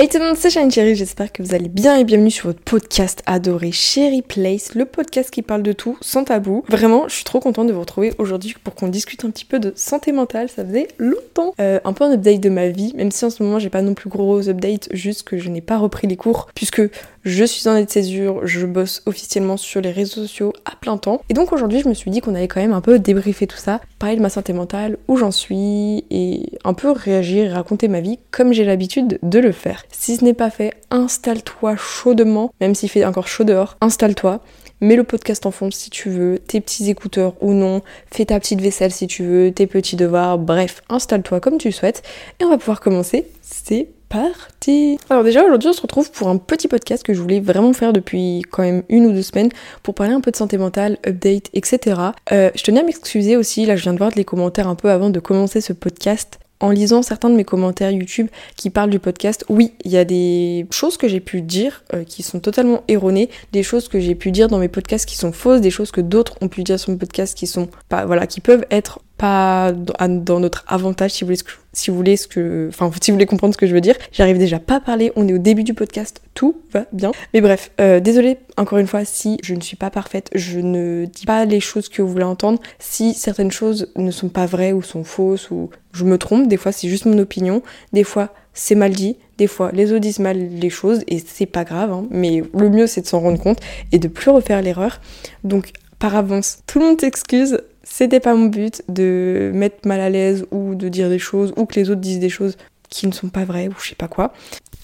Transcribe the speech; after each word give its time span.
Hey 0.00 0.08
tout 0.08 0.18
le 0.18 0.26
monde, 0.26 0.36
c'est 0.36 0.48
Shane 0.48 0.70
j'espère 0.70 1.32
que 1.32 1.42
vous 1.42 1.56
allez 1.56 1.68
bien 1.68 1.96
et 1.96 2.04
bienvenue 2.04 2.30
sur 2.30 2.46
votre 2.46 2.60
podcast 2.60 3.20
adoré 3.26 3.72
Cherry 3.72 4.22
Place, 4.22 4.76
le 4.76 4.84
podcast 4.84 5.28
qui 5.28 5.42
parle 5.42 5.64
de 5.64 5.72
tout 5.72 5.98
sans 6.00 6.22
tabou. 6.22 6.62
Vraiment, 6.68 7.08
je 7.08 7.16
suis 7.16 7.24
trop 7.24 7.40
contente 7.40 7.66
de 7.66 7.72
vous 7.72 7.80
retrouver 7.80 8.12
aujourd'hui 8.18 8.54
pour 8.62 8.76
qu'on 8.76 8.86
discute 8.86 9.24
un 9.24 9.30
petit 9.32 9.44
peu 9.44 9.58
de 9.58 9.72
santé 9.74 10.12
mentale, 10.12 10.50
ça 10.50 10.64
faisait 10.64 10.86
longtemps. 10.98 11.52
Euh, 11.60 11.80
un 11.82 11.92
peu 11.94 12.04
un 12.04 12.12
update 12.12 12.38
de 12.38 12.48
ma 12.48 12.68
vie, 12.68 12.92
même 12.94 13.10
si 13.10 13.24
en 13.24 13.30
ce 13.30 13.42
moment 13.42 13.58
j'ai 13.58 13.70
pas 13.70 13.82
non 13.82 13.94
plus 13.94 14.08
gros 14.08 14.48
update, 14.48 14.88
juste 14.92 15.24
que 15.24 15.36
je 15.36 15.48
n'ai 15.48 15.62
pas 15.62 15.78
repris 15.78 16.06
les 16.06 16.16
cours 16.16 16.46
puisque 16.54 16.82
je 17.24 17.44
suis 17.44 17.68
en 17.68 17.76
aide 17.76 17.90
césure, 17.90 18.46
je 18.46 18.66
bosse 18.66 19.02
officiellement 19.06 19.56
sur 19.56 19.80
les 19.80 19.90
réseaux 19.90 20.22
sociaux 20.22 20.52
à 20.64 20.76
plein 20.76 20.96
temps. 20.96 21.20
Et 21.28 21.34
donc 21.34 21.52
aujourd'hui, 21.52 21.80
je 21.80 21.88
me 21.88 21.94
suis 21.94 22.10
dit 22.10 22.20
qu'on 22.20 22.34
allait 22.34 22.48
quand 22.48 22.60
même 22.60 22.72
un 22.72 22.80
peu 22.80 22.98
débriefer 22.98 23.46
tout 23.46 23.56
ça, 23.56 23.80
parler 23.98 24.16
de 24.16 24.22
ma 24.22 24.30
santé 24.30 24.52
mentale, 24.52 24.98
où 25.08 25.16
j'en 25.16 25.30
suis 25.30 26.04
et 26.10 26.58
un 26.64 26.74
peu 26.74 26.90
réagir 26.90 27.44
et 27.44 27.52
raconter 27.52 27.88
ma 27.88 28.00
vie 28.00 28.18
comme 28.30 28.52
j'ai 28.52 28.64
l'habitude 28.64 29.18
de 29.22 29.38
le 29.38 29.52
faire. 29.52 29.84
Si 29.90 30.16
ce 30.16 30.24
n'est 30.24 30.34
pas 30.34 30.50
fait, 30.50 30.72
installe-toi 30.90 31.76
chaudement, 31.76 32.52
même 32.60 32.74
s'il 32.74 32.88
fait 32.88 33.04
encore 33.04 33.28
chaud 33.28 33.44
dehors, 33.44 33.76
installe-toi. 33.80 34.40
Mets 34.80 34.94
le 34.94 35.02
podcast 35.02 35.44
en 35.44 35.50
fond 35.50 35.72
si 35.72 35.90
tu 35.90 36.08
veux, 36.08 36.38
tes 36.38 36.60
petits 36.60 36.88
écouteurs 36.88 37.34
ou 37.40 37.52
non, 37.52 37.82
fais 38.12 38.26
ta 38.26 38.38
petite 38.38 38.60
vaisselle 38.60 38.92
si 38.92 39.08
tu 39.08 39.24
veux, 39.24 39.50
tes 39.50 39.66
petits 39.66 39.96
devoirs, 39.96 40.38
bref, 40.38 40.82
installe-toi 40.88 41.40
comme 41.40 41.58
tu 41.58 41.72
souhaites 41.72 42.02
et 42.38 42.44
on 42.44 42.50
va 42.50 42.58
pouvoir 42.58 42.80
commencer. 42.80 43.26
C'est 43.42 43.88
parti 44.08 44.98
Alors 45.10 45.24
déjà 45.24 45.44
aujourd'hui 45.44 45.68
on 45.68 45.72
se 45.72 45.82
retrouve 45.82 46.10
pour 46.10 46.28
un 46.28 46.38
petit 46.38 46.68
podcast 46.68 47.02
que 47.02 47.14
je 47.14 47.20
voulais 47.20 47.40
vraiment 47.40 47.72
faire 47.72 47.92
depuis 47.92 48.42
quand 48.50 48.62
même 48.62 48.82
une 48.88 49.06
ou 49.06 49.12
deux 49.12 49.22
semaines 49.22 49.50
pour 49.82 49.94
parler 49.94 50.12
un 50.12 50.20
peu 50.20 50.30
de 50.30 50.36
santé 50.36 50.58
mentale, 50.58 50.98
update, 51.06 51.50
etc. 51.52 52.00
Euh, 52.32 52.50
je 52.54 52.62
tenais 52.62 52.80
à 52.80 52.82
m'excuser 52.84 53.36
aussi, 53.36 53.66
là 53.66 53.76
je 53.76 53.82
viens 53.82 53.92
de 53.92 53.98
voir 53.98 54.10
les 54.16 54.24
commentaires 54.24 54.68
un 54.68 54.74
peu 54.74 54.90
avant 54.90 55.10
de 55.10 55.20
commencer 55.20 55.60
ce 55.60 55.72
podcast 55.72 56.38
en 56.60 56.70
lisant 56.70 57.02
certains 57.02 57.30
de 57.30 57.36
mes 57.36 57.44
commentaires 57.44 57.90
YouTube 57.90 58.28
qui 58.56 58.70
parlent 58.70 58.90
du 58.90 58.98
podcast, 58.98 59.44
oui, 59.48 59.74
il 59.84 59.92
y 59.92 59.96
a 59.96 60.04
des 60.04 60.66
choses 60.70 60.96
que 60.96 61.08
j'ai 61.08 61.20
pu 61.20 61.40
dire 61.40 61.84
euh, 61.94 62.04
qui 62.04 62.22
sont 62.22 62.40
totalement 62.40 62.82
erronées, 62.88 63.30
des 63.52 63.62
choses 63.62 63.88
que 63.88 64.00
j'ai 64.00 64.14
pu 64.14 64.32
dire 64.32 64.48
dans 64.48 64.58
mes 64.58 64.68
podcasts 64.68 65.06
qui 65.06 65.16
sont 65.16 65.32
fausses, 65.32 65.60
des 65.60 65.70
choses 65.70 65.90
que 65.90 66.00
d'autres 66.00 66.36
ont 66.40 66.48
pu 66.48 66.64
dire 66.64 66.80
sur 66.80 66.90
mes 66.90 66.98
podcasts 66.98 67.36
qui 67.36 67.46
sont 67.46 67.68
pas, 67.88 68.06
voilà, 68.06 68.26
qui 68.26 68.40
peuvent 68.40 68.66
être 68.70 69.00
pas 69.18 69.72
dans 69.72 70.40
notre 70.40 70.64
avantage 70.68 71.10
si 71.10 71.24
vous 71.24 71.28
voulez 71.28 71.40
si 71.72 71.90
vous 71.90 71.96
voulez 71.96 72.16
ce 72.16 72.26
que 72.26 72.68
enfin 72.70 72.90
si 73.02 73.10
vous 73.10 73.16
voulez 73.16 73.26
comprendre 73.26 73.52
ce 73.52 73.58
que 73.58 73.66
je 73.66 73.74
veux 73.74 73.80
dire. 73.80 73.96
J'arrive 74.12 74.38
déjà 74.38 74.60
pas 74.60 74.76
à 74.76 74.80
parler 74.80 75.12
on 75.16 75.26
est 75.28 75.34
au 75.34 75.38
début 75.38 75.64
du 75.64 75.74
podcast 75.74 76.22
tout 76.34 76.62
va 76.72 76.86
bien. 76.92 77.10
Mais 77.34 77.40
bref 77.40 77.72
euh, 77.80 78.00
désolé 78.00 78.38
encore 78.56 78.78
une 78.78 78.86
fois 78.86 79.04
si 79.04 79.38
je 79.42 79.54
ne 79.54 79.60
suis 79.60 79.76
pas 79.76 79.90
parfaite 79.90 80.30
je 80.34 80.60
ne 80.60 81.04
dis 81.04 81.26
pas 81.26 81.44
les 81.44 81.60
choses 81.60 81.88
que 81.88 82.00
vous 82.00 82.08
voulez 82.08 82.24
entendre. 82.24 82.60
Si 82.78 83.12
certaines 83.12 83.50
choses 83.50 83.92
ne 83.96 84.12
sont 84.12 84.28
pas 84.28 84.46
vraies 84.46 84.72
ou 84.72 84.82
sont 84.82 85.04
fausses 85.04 85.50
ou 85.50 85.70
je 85.92 86.04
me 86.04 86.16
trompe 86.16 86.46
des 86.46 86.56
fois 86.56 86.70
c'est 86.70 86.88
juste 86.88 87.04
mon 87.04 87.18
opinion 87.18 87.62
des 87.92 88.04
fois 88.04 88.32
c'est 88.54 88.76
mal 88.76 88.92
dit 88.92 89.16
des 89.36 89.48
fois 89.48 89.72
les 89.72 89.90
autres 89.90 90.00
disent 90.00 90.20
mal 90.20 90.38
les 90.38 90.70
choses 90.70 91.02
et 91.08 91.18
c'est 91.18 91.46
pas 91.46 91.64
grave 91.64 91.92
hein, 91.92 92.06
mais 92.10 92.42
le 92.54 92.70
mieux 92.70 92.86
c'est 92.86 93.00
de 93.00 93.06
s'en 93.06 93.20
rendre 93.20 93.40
compte 93.40 93.58
et 93.90 93.98
de 93.98 94.06
plus 94.06 94.30
refaire 94.30 94.62
l'erreur. 94.62 95.00
Donc 95.42 95.72
par 95.98 96.14
avance 96.14 96.60
tout 96.68 96.78
le 96.78 96.86
monde 96.86 97.00
s'excuse 97.00 97.58
c'était 97.90 98.20
pas 98.20 98.34
mon 98.34 98.46
but 98.46 98.82
de 98.88 99.50
mettre 99.54 99.88
mal 99.88 100.00
à 100.00 100.10
l'aise 100.10 100.46
ou 100.50 100.74
de 100.74 100.88
dire 100.88 101.08
des 101.08 101.18
choses 101.18 101.52
ou 101.56 101.66
que 101.66 101.74
les 101.74 101.90
autres 101.90 102.00
disent 102.00 102.20
des 102.20 102.28
choses 102.28 102.56
qui 102.90 103.06
ne 103.06 103.12
sont 103.12 103.28
pas 103.28 103.44
vraies 103.44 103.68
ou 103.68 103.74
je 103.80 103.88
sais 103.88 103.94
pas 103.94 104.08
quoi. 104.08 104.32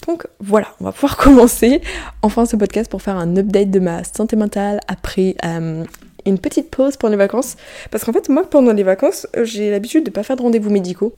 Donc 0.07 0.27
voilà, 0.39 0.67
on 0.81 0.85
va 0.85 0.91
pouvoir 0.91 1.15
commencer 1.23 1.81
enfin 2.23 2.45
ce 2.45 2.55
podcast 2.55 2.89
pour 2.89 3.01
faire 3.01 3.15
un 3.15 3.37
update 3.37 3.71
de 3.71 3.79
ma 3.79 4.03
santé 4.03 4.35
mentale 4.35 4.79
après 4.87 5.35
euh, 5.45 5.83
une 6.25 6.39
petite 6.39 6.69
pause 6.71 6.97
pendant 6.97 7.11
les 7.11 7.17
vacances. 7.17 7.55
Parce 7.91 8.03
qu'en 8.03 8.11
fait, 8.11 8.27
moi, 8.27 8.49
pendant 8.49 8.73
les 8.73 8.83
vacances, 8.83 9.27
j'ai 9.43 9.71
l'habitude 9.71 10.03
de 10.03 10.09
pas 10.09 10.23
faire 10.23 10.35
de 10.35 10.41
rendez-vous 10.41 10.71
médicaux 10.71 11.13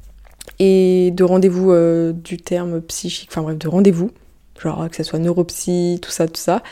et 0.60 1.12
de 1.16 1.24
rendez-vous 1.24 1.72
euh, 1.72 2.12
du 2.12 2.38
terme 2.38 2.82
psychique, 2.82 3.30
enfin 3.32 3.42
bref, 3.42 3.58
de 3.58 3.68
rendez-vous 3.68 4.12
genre 4.62 4.90
que 4.90 4.96
ce 4.96 5.04
soit 5.04 5.20
neuropsy, 5.20 6.00
tout 6.02 6.12
ça, 6.12 6.28
tout 6.28 6.40
ça. 6.40 6.64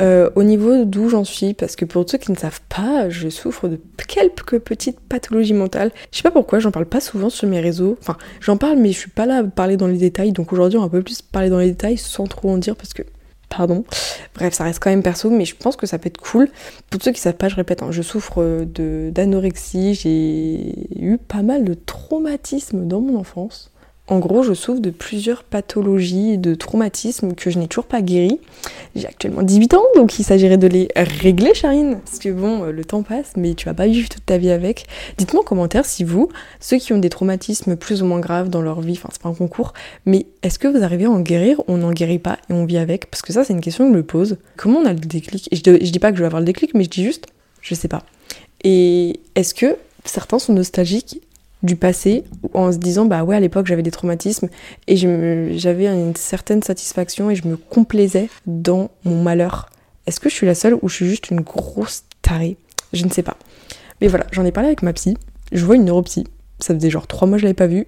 Euh, 0.00 0.30
au 0.34 0.42
niveau 0.42 0.84
d'où 0.84 1.08
j'en 1.08 1.24
suis, 1.24 1.54
parce 1.54 1.76
que 1.76 1.84
pour 1.84 2.08
ceux 2.08 2.18
qui 2.18 2.32
ne 2.32 2.36
savent 2.36 2.60
pas, 2.68 3.08
je 3.08 3.28
souffre 3.28 3.68
de 3.68 3.80
quelques 4.08 4.58
petites 4.58 5.00
pathologies 5.00 5.54
mentales. 5.54 5.90
Je 6.12 6.18
sais 6.18 6.22
pas 6.22 6.30
pourquoi, 6.30 6.58
j'en 6.58 6.70
parle 6.70 6.86
pas 6.86 7.00
souvent 7.00 7.30
sur 7.30 7.48
mes 7.48 7.60
réseaux. 7.60 7.96
Enfin, 8.00 8.16
j'en 8.40 8.56
parle, 8.56 8.78
mais 8.78 8.92
je 8.92 8.98
suis 8.98 9.10
pas 9.10 9.26
là 9.26 9.38
à 9.38 9.44
parler 9.44 9.76
dans 9.76 9.86
les 9.86 9.98
détails. 9.98 10.32
Donc 10.32 10.52
aujourd'hui, 10.52 10.78
on 10.78 10.82
va 10.82 10.86
un 10.86 10.90
peu 10.90 11.02
plus 11.02 11.22
parler 11.22 11.50
dans 11.50 11.58
les 11.58 11.70
détails 11.70 11.98
sans 11.98 12.24
trop 12.24 12.50
en 12.50 12.58
dire 12.58 12.76
parce 12.76 12.92
que. 12.92 13.02
Pardon. 13.48 13.84
Bref, 14.34 14.54
ça 14.54 14.64
reste 14.64 14.80
quand 14.80 14.90
même 14.90 15.04
perso, 15.04 15.30
mais 15.30 15.44
je 15.44 15.54
pense 15.54 15.76
que 15.76 15.86
ça 15.86 15.98
peut 15.98 16.08
être 16.08 16.20
cool. 16.20 16.48
Pour 16.90 17.00
ceux 17.00 17.12
qui 17.12 17.20
savent 17.20 17.34
pas, 17.36 17.48
je 17.48 17.54
répète, 17.54 17.80
hein, 17.80 17.92
je 17.92 18.02
souffre 18.02 18.64
d'anorexie, 18.64 19.94
j'ai 19.94 20.74
eu 21.00 21.16
pas 21.16 21.42
mal 21.42 21.64
de 21.64 21.74
traumatismes 21.74 22.88
dans 22.88 23.00
mon 23.00 23.16
enfance. 23.16 23.70
En 24.08 24.20
gros, 24.20 24.44
je 24.44 24.54
souffre 24.54 24.80
de 24.80 24.90
plusieurs 24.90 25.42
pathologies, 25.42 26.38
de 26.38 26.54
traumatismes 26.54 27.34
que 27.34 27.50
je 27.50 27.58
n'ai 27.58 27.66
toujours 27.66 27.86
pas 27.86 28.02
guéris. 28.02 28.38
J'ai 28.94 29.08
actuellement 29.08 29.42
18 29.42 29.74
ans, 29.74 29.82
donc 29.96 30.18
il 30.18 30.22
s'agirait 30.22 30.58
de 30.58 30.68
les 30.68 30.88
régler, 30.94 31.54
Charine. 31.54 31.98
Parce 32.04 32.20
que 32.20 32.28
bon, 32.28 32.62
le 32.64 32.84
temps 32.84 33.02
passe, 33.02 33.32
mais 33.36 33.54
tu 33.54 33.66
vas 33.66 33.74
pas 33.74 33.88
vivre 33.88 34.08
toute 34.08 34.24
ta 34.24 34.38
vie 34.38 34.50
avec. 34.50 34.86
Dites-moi 35.18 35.42
en 35.42 35.44
commentaire 35.44 35.84
si 35.84 36.04
vous, 36.04 36.28
ceux 36.60 36.76
qui 36.76 36.92
ont 36.92 36.98
des 36.98 37.10
traumatismes 37.10 37.74
plus 37.74 38.02
ou 38.02 38.06
moins 38.06 38.20
graves 38.20 38.48
dans 38.48 38.62
leur 38.62 38.80
vie, 38.80 38.92
enfin 38.92 39.08
c'est 39.10 39.20
pas 39.20 39.28
un 39.28 39.34
concours, 39.34 39.72
mais 40.04 40.26
est-ce 40.42 40.60
que 40.60 40.68
vous 40.68 40.84
arrivez 40.84 41.06
à 41.06 41.10
en 41.10 41.20
guérir 41.20 41.58
ou 41.60 41.64
on 41.68 41.78
n'en 41.78 41.90
guérit 41.90 42.20
pas 42.20 42.38
et 42.48 42.52
on 42.52 42.64
vit 42.64 42.78
avec? 42.78 43.10
Parce 43.10 43.22
que 43.22 43.32
ça, 43.32 43.42
c'est 43.42 43.54
une 43.54 43.60
question 43.60 43.86
que 43.86 43.92
je 43.92 43.96
me 43.96 44.04
pose. 44.04 44.36
Comment 44.56 44.80
on 44.80 44.86
a 44.86 44.92
le 44.92 45.00
déclic? 45.00 45.48
Je, 45.50 45.58
je 45.58 45.90
dis 45.90 45.98
pas 45.98 46.12
que 46.12 46.16
je 46.16 46.22
vais 46.22 46.26
avoir 46.26 46.40
le 46.40 46.46
déclic, 46.46 46.74
mais 46.74 46.84
je 46.84 46.90
dis 46.90 47.02
juste, 47.02 47.26
je 47.60 47.74
sais 47.74 47.88
pas. 47.88 48.04
Et 48.62 49.20
est-ce 49.34 49.52
que 49.52 49.76
certains 50.04 50.38
sont 50.38 50.52
nostalgiques 50.52 51.20
du 51.62 51.76
passé 51.76 52.24
en 52.54 52.70
se 52.70 52.78
disant 52.78 53.06
bah 53.06 53.24
ouais 53.24 53.36
à 53.36 53.40
l'époque 53.40 53.66
j'avais 53.66 53.82
des 53.82 53.90
traumatismes 53.90 54.48
et 54.86 54.96
j'avais 54.96 55.86
une 55.86 56.14
certaine 56.14 56.62
satisfaction 56.62 57.30
et 57.30 57.34
je 57.34 57.48
me 57.48 57.56
complaisais 57.56 58.28
dans 58.46 58.90
mon 59.04 59.22
malheur. 59.22 59.70
Est-ce 60.06 60.20
que 60.20 60.28
je 60.28 60.34
suis 60.34 60.46
la 60.46 60.54
seule 60.54 60.78
ou 60.82 60.88
je 60.88 60.94
suis 60.94 61.08
juste 61.08 61.30
une 61.30 61.40
grosse 61.40 62.04
tarée? 62.22 62.56
Je 62.92 63.04
ne 63.04 63.10
sais 63.10 63.22
pas. 63.22 63.36
Mais 64.00 64.08
voilà, 64.08 64.26
j'en 64.30 64.44
ai 64.44 64.52
parlé 64.52 64.68
avec 64.68 64.82
ma 64.82 64.92
psy. 64.92 65.16
Je 65.52 65.64
vois 65.64 65.76
une 65.76 65.84
neuropsy. 65.84 66.24
Ça 66.60 66.74
faisait 66.74 66.90
genre 66.90 67.06
trois 67.06 67.26
mois 67.26 67.38
je 67.38 67.42
l'avais 67.42 67.54
pas 67.54 67.66
vue. 67.66 67.86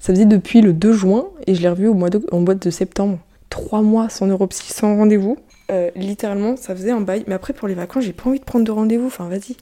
Ça 0.00 0.12
faisait 0.12 0.24
depuis 0.24 0.60
le 0.60 0.72
2 0.72 0.92
juin 0.92 1.26
et 1.46 1.54
je 1.54 1.62
l'ai 1.62 1.68
revue 1.68 1.88
au 1.88 1.94
mois 1.94 2.10
de, 2.10 2.24
mois 2.32 2.54
de 2.54 2.70
septembre. 2.70 3.18
Trois 3.50 3.82
mois 3.82 4.08
sans 4.08 4.26
neuropsy, 4.26 4.72
sans 4.72 4.96
rendez-vous. 4.96 5.38
Euh, 5.70 5.90
littéralement, 5.94 6.56
ça 6.56 6.74
faisait 6.74 6.90
un 6.90 7.00
bail. 7.00 7.24
Mais 7.26 7.34
après, 7.34 7.52
pour 7.52 7.68
les 7.68 7.74
vacances, 7.74 8.04
j'ai 8.04 8.12
pas 8.12 8.28
envie 8.28 8.40
de 8.40 8.44
prendre 8.44 8.64
de 8.64 8.70
rendez-vous. 8.70 9.06
Enfin, 9.06 9.28
vas-y. 9.28 9.56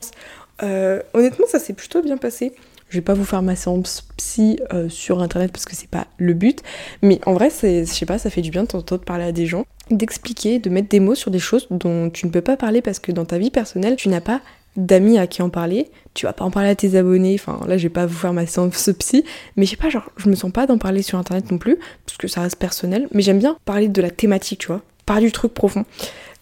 Euh, 0.63 1.01
honnêtement, 1.15 1.47
ça 1.49 1.59
s'est 1.59 1.73
plutôt 1.73 2.03
bien 2.03 2.17
passé. 2.17 2.53
Je 2.89 2.99
vais 2.99 3.03
pas 3.03 3.15
vous 3.15 3.25
faire 3.25 3.43
ma 3.43 3.57
séance 3.57 4.07
psy 4.17 4.61
euh, 4.73 4.89
sur 4.89 5.21
internet 5.21 5.51
parce 5.53 5.65
que 5.65 5.75
c'est 5.75 5.91
pas 5.91 6.07
le 6.19 6.35
but, 6.35 6.63
mais 7.03 7.21
en 7.27 7.35
vrai, 7.35 7.51
je 7.51 7.85
sais 7.85 8.07
pas, 8.07 8.19
ça 8.19 8.31
fait 8.31 8.43
du 8.43 8.51
bien 8.51 8.63
de 8.63 8.69
t'entendre 8.69 9.03
parler 9.03 9.25
à 9.25 9.33
des 9.33 9.47
gens, 9.47 9.65
d'expliquer, 9.91 10.59
de 10.59 10.71
mettre 10.71 10.89
des 10.89 11.01
mots 11.01 11.17
sur 11.17 11.31
des 11.31 11.39
choses 11.39 11.67
dont 11.71 12.11
tu 12.11 12.27
ne 12.27 12.31
peux 12.31 12.41
pas 12.41 12.57
parler 12.57 12.83
parce 12.83 12.99
que 12.99 13.11
dans 13.11 13.25
ta 13.25 13.39
vie 13.39 13.51
personnelle, 13.51 13.97
tu 13.97 14.09
n'as 14.09 14.21
pas 14.21 14.41
d'amis 14.77 15.19
à 15.19 15.27
qui 15.27 15.43
en 15.43 15.51
parler, 15.51 15.91
tu 16.15 16.27
vas 16.27 16.33
pas 16.33 16.45
en 16.45 16.51
parler 16.51 16.69
à 16.69 16.75
tes 16.75 16.97
abonnés, 16.97 17.35
enfin 17.41 17.61
là 17.67 17.79
je 17.79 17.85
vais 17.85 17.93
pas 17.93 18.07
vous 18.07 18.17
faire 18.17 18.33
ma 18.33 18.47
séance 18.47 18.91
psy, 18.99 19.25
mais 19.57 19.65
je 19.65 19.71
sais 19.71 19.77
pas, 19.77 19.89
genre 19.89 20.11
je 20.17 20.29
me 20.29 20.35
sens 20.35 20.53
pas 20.53 20.67
d'en 20.67 20.79
parler 20.79 21.03
sur 21.03 21.19
internet 21.19 21.51
non 21.51 21.59
plus, 21.59 21.79
parce 22.05 22.19
que 22.19 22.29
ça 22.29 22.43
reste 22.43 22.57
personnel, 22.57 23.09
mais 23.13 23.23
j'aime 23.23 23.39
bien 23.39 23.57
parler 23.65 23.89
de 23.89 24.03
la 24.03 24.11
thématique, 24.11 24.61
tu 24.61 24.67
vois, 24.69 24.83
parler 25.07 25.27
du 25.27 25.33
truc 25.33 25.55
profond. 25.55 25.85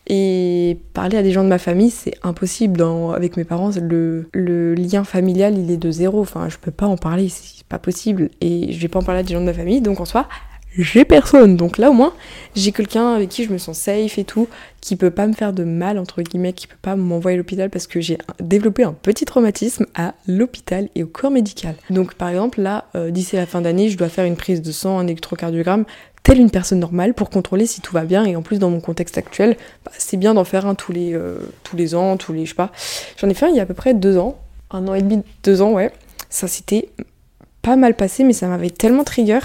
Et 0.07 0.79
parler 0.93 1.17
à 1.17 1.23
des 1.23 1.33
gens 1.33 1.45
de 1.45 1.49
ma 1.49 1.59
famille, 1.59 1.91
c'est 1.91 2.15
impossible. 2.23 2.83
Avec 3.15 3.37
mes 3.37 3.45
parents, 3.45 3.71
le, 3.81 4.29
le, 4.33 4.75
lien 4.75 5.05
familial, 5.05 5.59
il 5.59 5.71
est 5.71 5.77
de 5.77 5.91
zéro. 5.91 6.21
Enfin, 6.21 6.49
je 6.49 6.59
peux 6.59 6.71
pas 6.71 6.87
en 6.87 6.97
parler, 6.97 7.29
c'est 7.29 7.65
pas 7.67 7.79
possible. 7.79 8.29
Et 8.41 8.73
je 8.73 8.81
vais 8.81 8.89
pas 8.89 8.99
en 8.99 9.03
parler 9.03 9.21
à 9.21 9.23
des 9.23 9.33
gens 9.33 9.41
de 9.41 9.47
ma 9.47 9.55
famille, 9.55 9.81
donc 9.81 10.01
en 10.01 10.05
soi, 10.05 10.29
j'ai 10.77 11.05
personne. 11.05 11.57
Donc 11.57 11.79
là, 11.79 11.91
au 11.91 11.93
moins, 11.93 12.13
j'ai 12.55 12.73
quelqu'un 12.73 13.15
avec 13.15 13.29
qui 13.29 13.45
je 13.45 13.53
me 13.53 13.59
sens 13.59 13.79
safe 13.79 14.19
et 14.19 14.25
tout, 14.25 14.49
qui 14.81 14.97
peut 14.97 15.11
pas 15.11 15.27
me 15.27 15.33
faire 15.33 15.53
de 15.53 15.65
mal, 15.65 15.99
entre 15.99 16.23
guillemets, 16.23 16.53
qui 16.53 16.67
peut 16.67 16.77
pas 16.81 16.97
m'envoyer 16.97 17.37
à 17.37 17.39
l'hôpital 17.39 17.71
parce 17.71 17.87
que 17.87 18.01
j'ai 18.01 18.19
développé 18.41 18.85
un 18.85 18.93
petit 18.93 19.25
traumatisme 19.25 19.87
à 19.95 20.15
l'hôpital 20.27 20.89
et 20.95 21.03
au 21.03 21.07
corps 21.07 21.31
médical. 21.31 21.77
Donc, 21.91 22.15
par 22.15 22.29
exemple, 22.29 22.61
là, 22.61 22.87
euh, 22.95 23.11
d'ici 23.11 23.37
la 23.37 23.47
fin 23.47 23.61
d'année, 23.61 23.89
je 23.89 23.97
dois 23.97 24.09
faire 24.09 24.25
une 24.25 24.37
prise 24.37 24.62
de 24.62 24.73
sang, 24.73 24.99
un 24.99 25.07
électrocardiogramme 25.07 25.85
telle 26.25 26.41
une 26.41 26.50
personne 26.50 26.81
normale 26.81 27.15
pour 27.15 27.31
contrôler 27.31 27.67
si 27.67 27.81
tout 27.81 27.93
va 27.93 28.05
bien. 28.05 28.25
Et 28.25 28.35
en 28.35 28.43
plus, 28.43 28.59
dans 28.59 28.71
mon 28.71 28.81
contexte 28.81 29.17
actuel, 29.17 29.56
bah, 29.85 29.93
c'est 29.97 30.17
bien 30.17 30.35
d'en 30.35 30.44
faire 30.44 30.67
un 30.67 30.75
tous 30.75 30.91
les, 30.91 31.15
euh, 31.15 31.37
tous 31.62 31.76
les 31.76 31.94
ans, 31.94 32.17
tous 32.17 32.32
les, 32.32 32.47
je 32.47 32.50
sais 32.50 32.56
pas. 32.56 32.73
J'en 33.19 33.29
ai 33.29 33.35
fait 33.35 33.47
un 33.47 33.50
il 33.50 33.56
y 33.56 33.61
a 33.61 33.62
à 33.62 33.67
peu 33.67 33.75
près 33.75 33.94
deux 33.94 34.19
ans, 34.19 34.38
un 34.71 34.88
an 34.88 34.94
et 34.94 35.03
demi, 35.03 35.23
deux 35.44 35.62
ans, 35.62 35.73
ouais. 35.73 35.93
Ça 36.31 36.49
s'était 36.49 36.88
pas 37.62 37.76
mal 37.76 37.94
passé, 37.94 38.25
mais 38.25 38.32
ça 38.32 38.49
m'avait 38.49 38.71
tellement 38.71 39.05
trigger. 39.05 39.41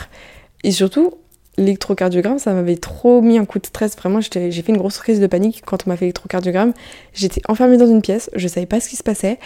Et 0.63 0.71
surtout, 0.71 1.13
l'électrocardiogramme, 1.57 2.39
ça 2.39 2.53
m'avait 2.53 2.77
trop 2.77 3.21
mis 3.21 3.37
un 3.37 3.45
coup 3.45 3.59
de 3.59 3.65
stress. 3.65 3.95
Vraiment, 3.97 4.21
j'ai 4.21 4.51
fait 4.51 4.71
une 4.71 4.77
grosse 4.77 4.97
crise 4.97 5.19
de 5.19 5.27
panique 5.27 5.61
quand 5.65 5.85
on 5.85 5.89
m'a 5.89 5.97
fait 5.97 6.05
l'électrocardiogramme. 6.05 6.73
J'étais 7.13 7.41
enfermée 7.49 7.77
dans 7.77 7.87
une 7.87 8.01
pièce, 8.01 8.29
je 8.35 8.47
savais 8.47 8.65
pas 8.65 8.79
ce 8.79 8.87
qui 8.89 8.95
se 8.95 9.03
passait. 9.03 9.37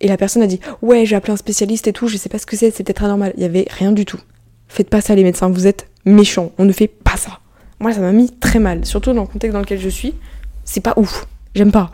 Et 0.00 0.08
la 0.08 0.16
personne 0.16 0.42
a 0.42 0.46
dit 0.46 0.60
Ouais, 0.80 1.04
j'ai 1.04 1.16
appelé 1.16 1.34
un 1.34 1.36
spécialiste 1.36 1.86
et 1.86 1.92
tout, 1.92 2.08
je 2.08 2.16
sais 2.16 2.28
pas 2.28 2.38
ce 2.38 2.46
que 2.46 2.56
c'est, 2.56 2.70
c'est 2.70 2.82
peut-être 2.82 3.04
anormal. 3.04 3.34
Il 3.36 3.42
y 3.42 3.46
avait 3.46 3.66
rien 3.68 3.92
du 3.92 4.06
tout. 4.06 4.20
Faites 4.68 4.90
pas 4.90 5.00
ça, 5.00 5.14
les 5.14 5.24
médecins, 5.24 5.48
vous 5.48 5.66
êtes 5.66 5.88
méchant. 6.04 6.52
On 6.58 6.64
ne 6.64 6.72
fait 6.72 6.88
pas 6.88 7.16
ça. 7.16 7.40
Moi, 7.80 7.92
ça 7.92 8.00
m'a 8.00 8.12
mis 8.12 8.30
très 8.30 8.58
mal, 8.58 8.84
surtout 8.84 9.12
dans 9.12 9.22
le 9.22 9.28
contexte 9.28 9.54
dans 9.54 9.60
lequel 9.60 9.80
je 9.80 9.88
suis. 9.88 10.14
C'est 10.64 10.80
pas 10.80 10.94
ouf. 10.96 11.26
J'aime 11.54 11.72
pas. 11.72 11.90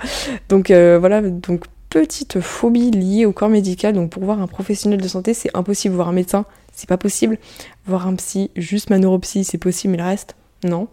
Donc 0.48 0.70
euh, 0.70 0.98
voilà, 0.98 1.22
donc 1.22 1.64
petite 1.90 2.40
phobie 2.40 2.90
liée 2.90 3.24
au 3.24 3.32
corps 3.32 3.48
médical. 3.48 3.94
Donc 3.94 4.10
pour 4.10 4.24
voir 4.24 4.40
un 4.40 4.46
professionnel 4.46 5.00
de 5.00 5.08
santé, 5.08 5.34
c'est 5.34 5.50
impossible. 5.54 5.94
Voir 5.94 6.08
un 6.08 6.12
médecin, 6.12 6.44
c'est 6.72 6.88
pas 6.88 6.98
possible. 6.98 7.38
Voir 7.86 8.06
un 8.06 8.14
psy, 8.16 8.50
juste 8.56 8.90
ma 8.90 8.98
neuropsy, 8.98 9.44
c'est 9.44 9.58
possible, 9.58 9.92
mais 9.92 9.98
le 9.98 10.04
reste, 10.04 10.34
non. 10.64 10.88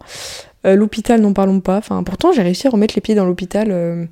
Euh, 0.64 0.76
l'hôpital, 0.76 1.20
n'en 1.20 1.32
parlons 1.32 1.60
pas. 1.60 1.78
Enfin, 1.78 2.02
pourtant, 2.04 2.32
j'ai 2.32 2.42
réussi 2.42 2.66
à 2.66 2.70
remettre 2.70 2.94
les 2.94 3.00
pieds 3.00 3.14
dans 3.14 3.26
l'hôpital 3.26 3.68
euh, 3.70 4.06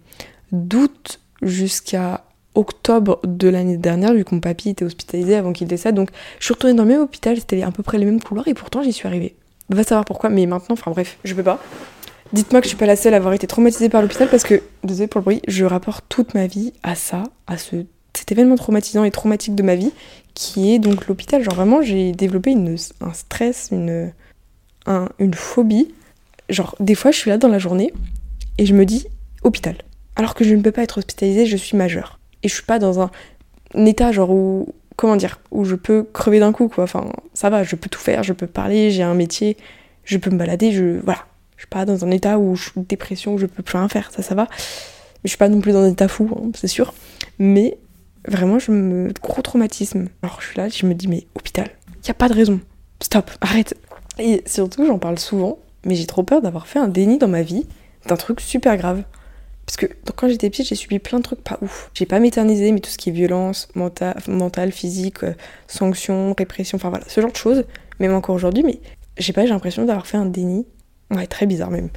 d'août 0.50 1.20
jusqu'à 1.42 2.24
octobre 2.54 3.20
de 3.24 3.48
l'année 3.48 3.76
dernière, 3.76 4.14
vu 4.14 4.24
que 4.24 4.34
mon 4.34 4.40
papy 4.40 4.70
était 4.70 4.84
hospitalisé 4.84 5.36
avant 5.36 5.52
qu'il 5.52 5.68
décède. 5.68 5.94
Donc, 5.94 6.10
je 6.38 6.44
suis 6.44 6.54
retournée 6.54 6.74
dans 6.74 6.84
le 6.84 6.90
même 6.90 7.00
hôpital, 7.00 7.36
c'était 7.36 7.62
à 7.62 7.70
peu 7.70 7.82
près 7.82 7.98
les 7.98 8.04
mêmes 8.04 8.22
couleurs, 8.22 8.48
et 8.48 8.54
pourtant, 8.54 8.82
j'y 8.82 8.92
suis 8.92 9.06
arrivée. 9.06 9.34
Va 9.68 9.84
savoir 9.84 10.04
pourquoi, 10.04 10.30
mais 10.30 10.46
maintenant, 10.46 10.72
enfin 10.72 10.90
bref, 10.90 11.18
je 11.24 11.34
peux 11.34 11.44
pas. 11.44 11.62
Dites-moi 12.32 12.60
que 12.60 12.66
je 12.66 12.70
suis 12.70 12.76
pas 12.76 12.86
la 12.86 12.96
seule 12.96 13.14
à 13.14 13.16
avoir 13.16 13.34
été 13.34 13.46
traumatisée 13.46 13.88
par 13.88 14.02
l'hôpital 14.02 14.28
parce 14.28 14.44
que, 14.44 14.62
désolé 14.84 15.08
pour 15.08 15.20
le 15.20 15.24
bruit, 15.24 15.42
je 15.48 15.64
rapporte 15.64 16.04
toute 16.08 16.34
ma 16.34 16.46
vie 16.46 16.72
à 16.84 16.94
ça, 16.94 17.24
à 17.48 17.58
ce, 17.58 17.84
cet 18.14 18.30
événement 18.30 18.54
traumatisant 18.54 19.02
et 19.02 19.10
traumatique 19.10 19.56
de 19.56 19.64
ma 19.64 19.74
vie, 19.74 19.92
qui 20.34 20.72
est 20.72 20.78
donc 20.78 21.08
l'hôpital. 21.08 21.42
Genre 21.42 21.54
vraiment, 21.54 21.82
j'ai 21.82 22.12
développé 22.12 22.52
une, 22.52 22.76
un 23.00 23.12
stress, 23.12 23.70
une, 23.72 24.12
un, 24.86 25.08
une 25.18 25.34
phobie. 25.34 25.92
Genre, 26.48 26.76
des 26.78 26.94
fois, 26.94 27.10
je 27.10 27.18
suis 27.18 27.30
là 27.30 27.38
dans 27.38 27.48
la 27.48 27.58
journée 27.58 27.92
et 28.58 28.66
je 28.66 28.74
me 28.74 28.86
dis 28.86 29.08
hôpital. 29.42 29.76
Alors 30.14 30.34
que 30.34 30.44
je 30.44 30.54
ne 30.54 30.62
peux 30.62 30.72
pas 30.72 30.82
être 30.82 30.98
hospitalisée, 30.98 31.46
je 31.46 31.56
suis 31.56 31.76
majeure. 31.76 32.19
Et 32.42 32.48
je 32.48 32.54
suis 32.54 32.64
pas 32.64 32.78
dans 32.78 33.00
un, 33.00 33.10
état 33.74 34.12
genre 34.12 34.30
où, 34.30 34.74
comment 34.96 35.16
dire, 35.16 35.40
où 35.50 35.64
je 35.64 35.74
peux 35.74 36.02
crever 36.02 36.40
d'un 36.40 36.52
coup, 36.52 36.68
quoi. 36.68 36.84
Enfin, 36.84 37.10
ça 37.34 37.50
va, 37.50 37.62
je 37.62 37.76
peux 37.76 37.88
tout 37.88 38.00
faire, 38.00 38.22
je 38.22 38.32
peux 38.32 38.46
parler, 38.46 38.90
j'ai 38.90 39.02
un 39.02 39.14
métier, 39.14 39.56
je 40.04 40.18
peux 40.18 40.30
me 40.30 40.38
balader, 40.38 40.72
je. 40.72 41.00
Voilà. 41.04 41.26
Je 41.56 41.62
suis 41.64 41.68
pas 41.68 41.84
dans 41.84 42.06
un 42.06 42.10
état 42.10 42.38
où 42.38 42.56
je 42.56 42.70
suis 42.70 42.80
dépression, 42.80 43.34
où 43.34 43.38
je 43.38 43.44
peux 43.44 43.62
plus 43.62 43.76
rien 43.76 43.88
faire, 43.88 44.10
ça, 44.10 44.22
ça 44.22 44.34
va. 44.34 44.44
Mais 44.50 45.24
je 45.24 45.28
suis 45.30 45.38
pas 45.38 45.50
non 45.50 45.60
plus 45.60 45.72
dans 45.72 45.82
un 45.82 45.90
état 45.90 46.08
fou, 46.08 46.30
hein, 46.34 46.50
c'est 46.54 46.68
sûr. 46.68 46.94
Mais 47.38 47.76
vraiment, 48.26 48.58
je 48.58 48.72
me. 48.72 49.12
Gros 49.22 49.42
traumatisme. 49.42 50.08
Alors, 50.22 50.40
je 50.40 50.46
suis 50.46 50.56
là, 50.56 50.68
je 50.68 50.86
me 50.86 50.94
dis, 50.94 51.06
mais 51.06 51.26
hôpital, 51.34 51.68
y 52.06 52.10
a 52.10 52.14
pas 52.14 52.28
de 52.28 52.34
raison. 52.34 52.60
Stop, 53.02 53.30
arrête. 53.42 53.74
Et 54.18 54.42
surtout, 54.46 54.86
j'en 54.86 54.98
parle 54.98 55.18
souvent, 55.18 55.58
mais 55.84 55.94
j'ai 55.94 56.06
trop 56.06 56.22
peur 56.22 56.40
d'avoir 56.40 56.66
fait 56.66 56.78
un 56.78 56.88
déni 56.88 57.18
dans 57.18 57.28
ma 57.28 57.42
vie 57.42 57.66
d'un 58.06 58.16
truc 58.16 58.40
super 58.40 58.76
grave. 58.76 59.02
Parce 59.70 59.76
que 59.76 59.94
quand 60.16 60.28
j'étais 60.28 60.50
petite, 60.50 60.66
j'ai 60.66 60.74
subi 60.74 60.98
plein 60.98 61.18
de 61.18 61.22
trucs 61.22 61.44
pas 61.44 61.56
ouf. 61.62 61.92
J'ai 61.94 62.04
pas 62.04 62.18
m'éternisé, 62.18 62.72
mais 62.72 62.80
tout 62.80 62.90
ce 62.90 62.98
qui 62.98 63.10
est 63.10 63.12
violence 63.12 63.68
mentale, 63.76 64.72
physique, 64.72 65.22
euh, 65.22 65.34
sanctions, 65.68 66.34
répression, 66.36 66.74
enfin 66.74 66.88
voilà, 66.88 67.04
ce 67.06 67.20
genre 67.20 67.30
de 67.30 67.36
choses, 67.36 67.64
même 68.00 68.12
encore 68.12 68.34
aujourd'hui, 68.34 68.64
mais 68.64 68.80
j'ai 69.16 69.32
pas, 69.32 69.44
j'ai 69.44 69.52
l'impression 69.52 69.84
d'avoir 69.84 70.08
fait 70.08 70.16
un 70.16 70.26
déni. 70.26 70.66
Ouais, 71.12 71.28
très 71.28 71.46
bizarre 71.46 71.70
même. 71.70 71.88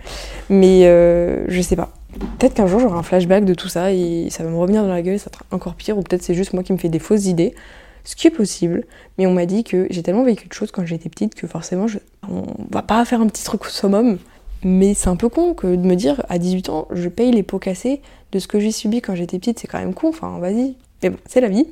Mais 0.50 0.86
euh, 0.86 1.46
je 1.48 1.62
sais 1.62 1.76
pas. 1.76 1.92
Peut-être 2.38 2.54
qu'un 2.54 2.68
jour 2.68 2.80
j'aurai 2.80 2.96
un 2.96 3.02
flashback 3.02 3.44
de 3.44 3.56
tout 3.56 3.70
ça 3.70 3.92
et 3.92 4.28
ça 4.30 4.44
va 4.44 4.52
me 4.52 4.58
revenir 4.58 4.84
dans 4.84 4.90
la 4.90 5.02
gueule, 5.02 5.18
ça 5.18 5.32
sera 5.34 5.44
encore 5.50 5.74
pire, 5.74 5.98
ou 5.98 6.04
peut-être 6.04 6.22
c'est 6.22 6.36
juste 6.36 6.54
moi 6.54 6.62
qui 6.62 6.74
me 6.74 6.78
fais 6.78 6.90
des 6.90 7.00
fausses 7.00 7.26
idées. 7.26 7.56
Ce 8.04 8.16
qui 8.16 8.28
est 8.28 8.32
possible, 8.32 8.84
mais 9.18 9.26
on 9.26 9.34
m'a 9.34 9.48
dit 9.48 9.64
que 9.64 9.88
j'ai 9.90 10.04
tellement 10.04 10.26
vécu 10.26 10.48
de 10.48 10.54
choses 10.54 10.72
quand 10.72 10.86
j'étais 10.86 11.10
petite 11.10 11.34
que 11.34 11.48
forcément, 11.48 11.88
on 12.30 12.44
va 12.70 12.84
pas 12.84 13.04
faire 13.04 13.20
un 13.20 13.28
petit 13.28 13.44
truc 13.44 13.66
au 13.66 13.70
summum. 13.70 14.20
Mais 14.64 14.94
c'est 14.94 15.10
un 15.10 15.16
peu 15.16 15.30
con 15.30 15.54
que 15.54 15.68
de 15.68 15.86
me 15.86 15.96
dire 15.96 16.26
à 16.30 16.38
18 16.38 16.70
ans, 16.70 16.88
je 16.92 17.10
paye 17.10 17.32
les 17.32 17.44
pots 17.44 17.60
cassés 17.60 18.02
de 18.32 18.40
ce 18.40 18.48
que 18.48 18.60
j'ai 18.60 18.72
subi 18.72 19.02
quand 19.02 19.16
j'étais 19.16 19.40
petite, 19.40 19.60
c'est 19.60 19.68
quand 19.68 19.80
même 19.80 19.94
con, 19.94 20.10
enfin 20.10 20.40
vas-y. 20.40 20.76
Mais 21.02 21.10
bon, 21.10 21.18
c'est 21.26 21.42
la 21.42 21.50
vie, 21.50 21.68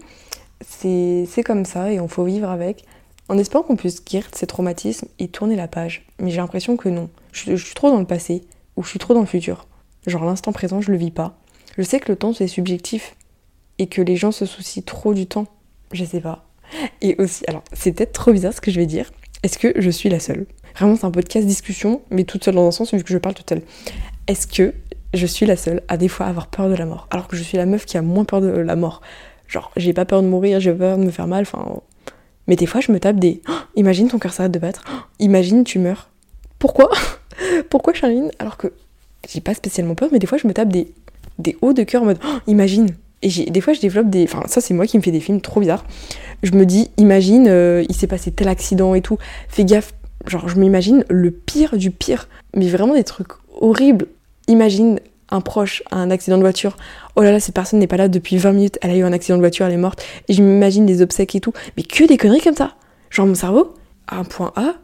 c'est 0.62 1.44
comme 1.46 1.66
ça 1.66 1.92
et 1.92 2.00
on 2.00 2.08
faut 2.08 2.26
vivre 2.26 2.50
avec. 2.50 2.86
En 3.30 3.38
espérant 3.38 3.64
qu'on 3.64 3.78
puisse 3.78 4.04
guérir 4.04 4.30
de 4.30 4.36
ces 4.36 4.48
traumatismes 4.48 5.08
et 5.20 5.30
tourner 5.30 5.56
la 5.56 5.70
page. 5.70 6.06
Mais 6.20 6.32
j'ai 6.32 6.38
l'impression 6.38 6.76
que 6.76 6.90
non. 6.90 7.10
Je, 7.32 7.56
je, 7.56 7.66
suis 7.66 7.76
trop 7.76 7.90
dans 7.90 8.00
le 8.00 8.06
passé 8.06 8.44
ou 8.76 8.84
je 8.84 8.90
suis 8.90 9.00
trop 9.00 9.14
dans 9.14 9.22
le 9.22 9.26
futur. 9.26 9.68
Genre 10.06 10.26
l'instant 10.26 10.52
présent, 10.52 10.82
je 10.82 10.92
le 10.92 10.98
vis 10.98 11.12
pas. 11.12 11.38
Je 11.78 11.84
sais 11.84 12.02
que 12.02 12.12
le 12.12 12.18
temps 12.18 12.34
c'est 12.34 12.48
subjectif 12.48 13.16
et 13.78 13.88
que 13.88 14.02
les 14.02 14.18
gens 14.18 14.32
se 14.32 14.46
soucient 14.46 14.84
trop 14.84 15.14
du 15.14 15.28
temps. 15.28 15.48
Je 15.94 16.04
sais 16.04 16.20
pas. 16.20 16.46
Et 17.02 17.16
aussi, 17.20 17.44
alors 17.48 17.64
c'est 17.74 17.94
peut-être 17.94 18.14
trop 18.14 18.32
bizarre 18.34 18.54
ce 18.54 18.62
que 18.62 18.72
je 18.72 18.80
vais 18.80 18.86
dire. 18.86 19.12
Est-ce 19.44 19.58
que 19.58 19.74
je 19.76 19.90
suis 19.90 20.10
la 20.10 20.20
seule? 20.20 20.46
Vraiment, 20.76 20.96
c'est 20.96 21.06
un 21.06 21.12
podcast 21.12 21.48
discussion, 21.48 22.02
mais 22.12 22.26
toute 22.26 22.44
seule 22.44 22.56
dans 22.56 22.68
un 22.68 22.72
sens, 22.72 22.94
vu 22.94 23.04
que 23.04 23.12
je 23.12 23.18
parle 23.18 23.34
toute 23.34 23.50
seule. 23.50 23.64
Est-ce 24.28 24.46
que 24.46 24.74
je 25.16 25.26
suis 25.26 25.48
la 25.48 25.58
seule 25.58 25.82
à 25.88 25.98
des 25.98 26.08
fois 26.08 26.28
avoir 26.28 26.48
peur 26.48 26.70
de 26.70 26.76
la 26.76 26.86
mort? 26.86 27.08
Alors 27.10 27.28
que 27.28 27.36
je 27.36 27.42
suis 27.42 27.58
la 27.58 27.66
meuf 27.66 27.86
qui 27.86 27.98
a 27.98 28.04
moins 28.04 28.24
peur 28.24 28.42
de 28.42 28.48
la 28.48 28.76
mort. 28.76 29.02
Genre, 29.48 29.72
j'ai 29.78 29.94
pas 29.94 30.06
peur 30.06 30.22
de 30.22 30.28
mourir, 30.28 30.60
j'ai 30.60 30.72
peur 30.72 30.98
de 30.98 31.04
me 31.04 31.10
faire 31.10 31.28
mal, 31.28 31.42
enfin. 31.42 31.82
Mais 32.48 32.56
des 32.56 32.68
fois, 32.68 32.82
je 32.82 32.92
me 32.92 33.00
tape 33.00 33.18
des. 33.18 33.42
Oh, 33.50 33.54
imagine 33.76 34.08
ton 34.10 34.20
cœur 34.20 34.32
s'arrête 34.32 34.52
de 34.52 34.60
battre. 34.60 34.84
Oh, 34.88 35.00
imagine 35.18 35.64
tu 35.64 35.80
meurs. 35.80 36.10
Pourquoi? 36.60 36.92
Pourquoi, 37.72 37.94
Charline? 37.94 38.32
Alors 38.38 38.58
que 38.58 38.72
j'ai 39.28 39.42
pas 39.42 39.56
spécialement 39.56 39.96
peur, 39.96 40.10
mais 40.12 40.20
des 40.20 40.28
fois, 40.28 40.38
je 40.38 40.48
me 40.48 40.54
tape 40.54 40.70
des, 40.70 40.94
des 41.40 41.58
hauts 41.62 41.74
de 41.74 41.82
cœur 41.82 42.04
en 42.04 42.06
mode 42.06 42.20
oh, 42.24 42.38
imagine. 42.46 42.90
Et 43.24 43.30
des 43.30 43.62
fois, 43.62 43.74
je 43.74 43.82
développe 43.82 44.10
des. 44.10 44.24
Enfin, 44.24 44.44
ça, 44.48 44.62
c'est 44.62 44.74
moi 44.74 44.88
qui 44.88 44.98
me 44.98 45.04
fais 45.04 45.12
des 45.12 45.20
films 45.20 45.42
trop 45.42 45.60
bizarres. 45.60 45.86
Je 46.44 46.52
me 46.54 46.66
dis, 46.66 46.90
imagine, 46.98 47.48
euh, 47.48 47.84
il 47.88 47.96
s'est 47.96 48.08
passé 48.08 48.32
tel 48.32 48.48
accident 48.48 48.96
et 48.96 49.02
tout. 49.02 49.18
Fais 49.48 49.64
gaffe, 49.64 49.94
Genre, 50.28 50.48
je 50.48 50.60
m'imagine 50.60 51.04
le 51.10 51.32
pire 51.32 51.78
du 51.78 51.92
pire, 51.92 52.28
mais 52.56 52.68
vraiment 52.68 52.94
des 52.94 53.04
trucs 53.04 53.32
horribles. 53.60 54.08
Imagine 54.48 55.00
un 55.30 55.42
proche 55.42 55.82
a 55.92 55.98
un 55.98 56.12
accident 56.12 56.38
de 56.38 56.42
voiture. 56.42 56.78
Oh 57.16 57.22
là 57.22 57.32
là, 57.32 57.40
cette 57.40 57.56
personne 57.56 57.80
n'est 57.80 57.88
pas 57.88 57.98
là 57.98 58.08
depuis 58.08 58.38
20 58.38 58.52
minutes, 58.52 58.80
elle 58.82 58.92
a 58.92 58.96
eu 58.96 59.04
un 59.04 59.14
accident 59.14 59.38
de 59.38 59.42
voiture, 59.42 59.66
elle 59.66 59.74
est 59.74 59.78
morte. 59.78 60.04
Et 60.28 60.34
je 60.34 60.44
m'imagine 60.44 60.86
des 60.86 61.02
obsèques 61.02 61.36
et 61.36 61.40
tout. 61.40 61.54
Mais 61.78 61.84
que 61.84 62.04
des 62.04 62.18
conneries 62.18 62.42
comme 62.42 62.56
ça. 62.56 62.76
Genre, 63.10 63.26
mon 63.26 63.36
cerveau, 63.36 63.74
à 64.08 64.18
un 64.18 64.24
point 64.24 64.52
A, 64.56 64.76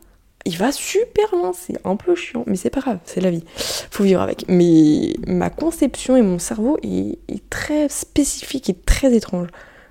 il 0.48 0.58
va 0.58 0.72
super 0.72 1.26
loin. 1.34 1.52
C'est 1.54 1.78
un 1.86 1.98
peu 1.98 2.16
chiant, 2.16 2.44
mais 2.48 2.56
c'est 2.56 2.70
pas 2.70 2.80
grave, 2.80 3.00
c'est 3.04 3.20
la 3.20 3.30
vie. 3.30 3.44
Faut 3.92 4.04
vivre 4.04 4.22
avec. 4.22 4.46
Mais 4.48 5.14
ma 5.28 5.50
conception 5.50 6.16
et 6.16 6.22
mon 6.22 6.40
cerveau 6.40 6.78
est, 6.82 7.18
très 7.50 7.90
spécifique 7.90 8.70
et 8.70 8.74
très 8.74 9.14
étrange. 9.14 9.48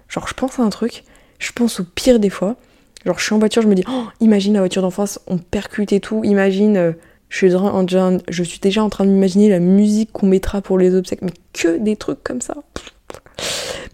Genre, 0.08 0.26
je 0.26 0.34
pense 0.34 0.58
à 0.58 0.62
un 0.62 0.70
truc, 0.70 1.04
je 1.38 1.52
pense 1.52 1.80
au 1.80 1.84
pire 1.84 2.18
des 2.18 2.30
fois. 2.30 2.56
Genre, 3.04 3.18
je 3.18 3.24
suis 3.24 3.34
en 3.34 3.38
voiture, 3.38 3.62
je 3.62 3.68
me 3.68 3.74
dis, 3.74 3.84
oh, 3.88 4.04
imagine 4.20 4.54
la 4.54 4.60
voiture 4.60 4.82
d'en 4.82 4.90
face, 4.90 5.20
on 5.26 5.38
percute 5.38 5.92
et 5.92 6.00
tout. 6.00 6.22
Imagine, 6.24 6.76
euh, 6.76 6.92
je, 7.28 7.36
suis 7.36 7.54
en, 7.54 8.18
je 8.28 8.42
suis 8.42 8.58
déjà 8.60 8.82
en 8.82 8.88
train 8.88 9.04
de 9.04 9.10
m'imaginer 9.10 9.50
la 9.50 9.58
musique 9.58 10.10
qu'on 10.12 10.26
mettra 10.26 10.62
pour 10.62 10.78
les 10.78 10.94
obsèques. 10.94 11.22
Mais 11.22 11.32
que 11.52 11.76
des 11.78 11.96
trucs 11.96 12.22
comme 12.24 12.40
ça. 12.40 12.54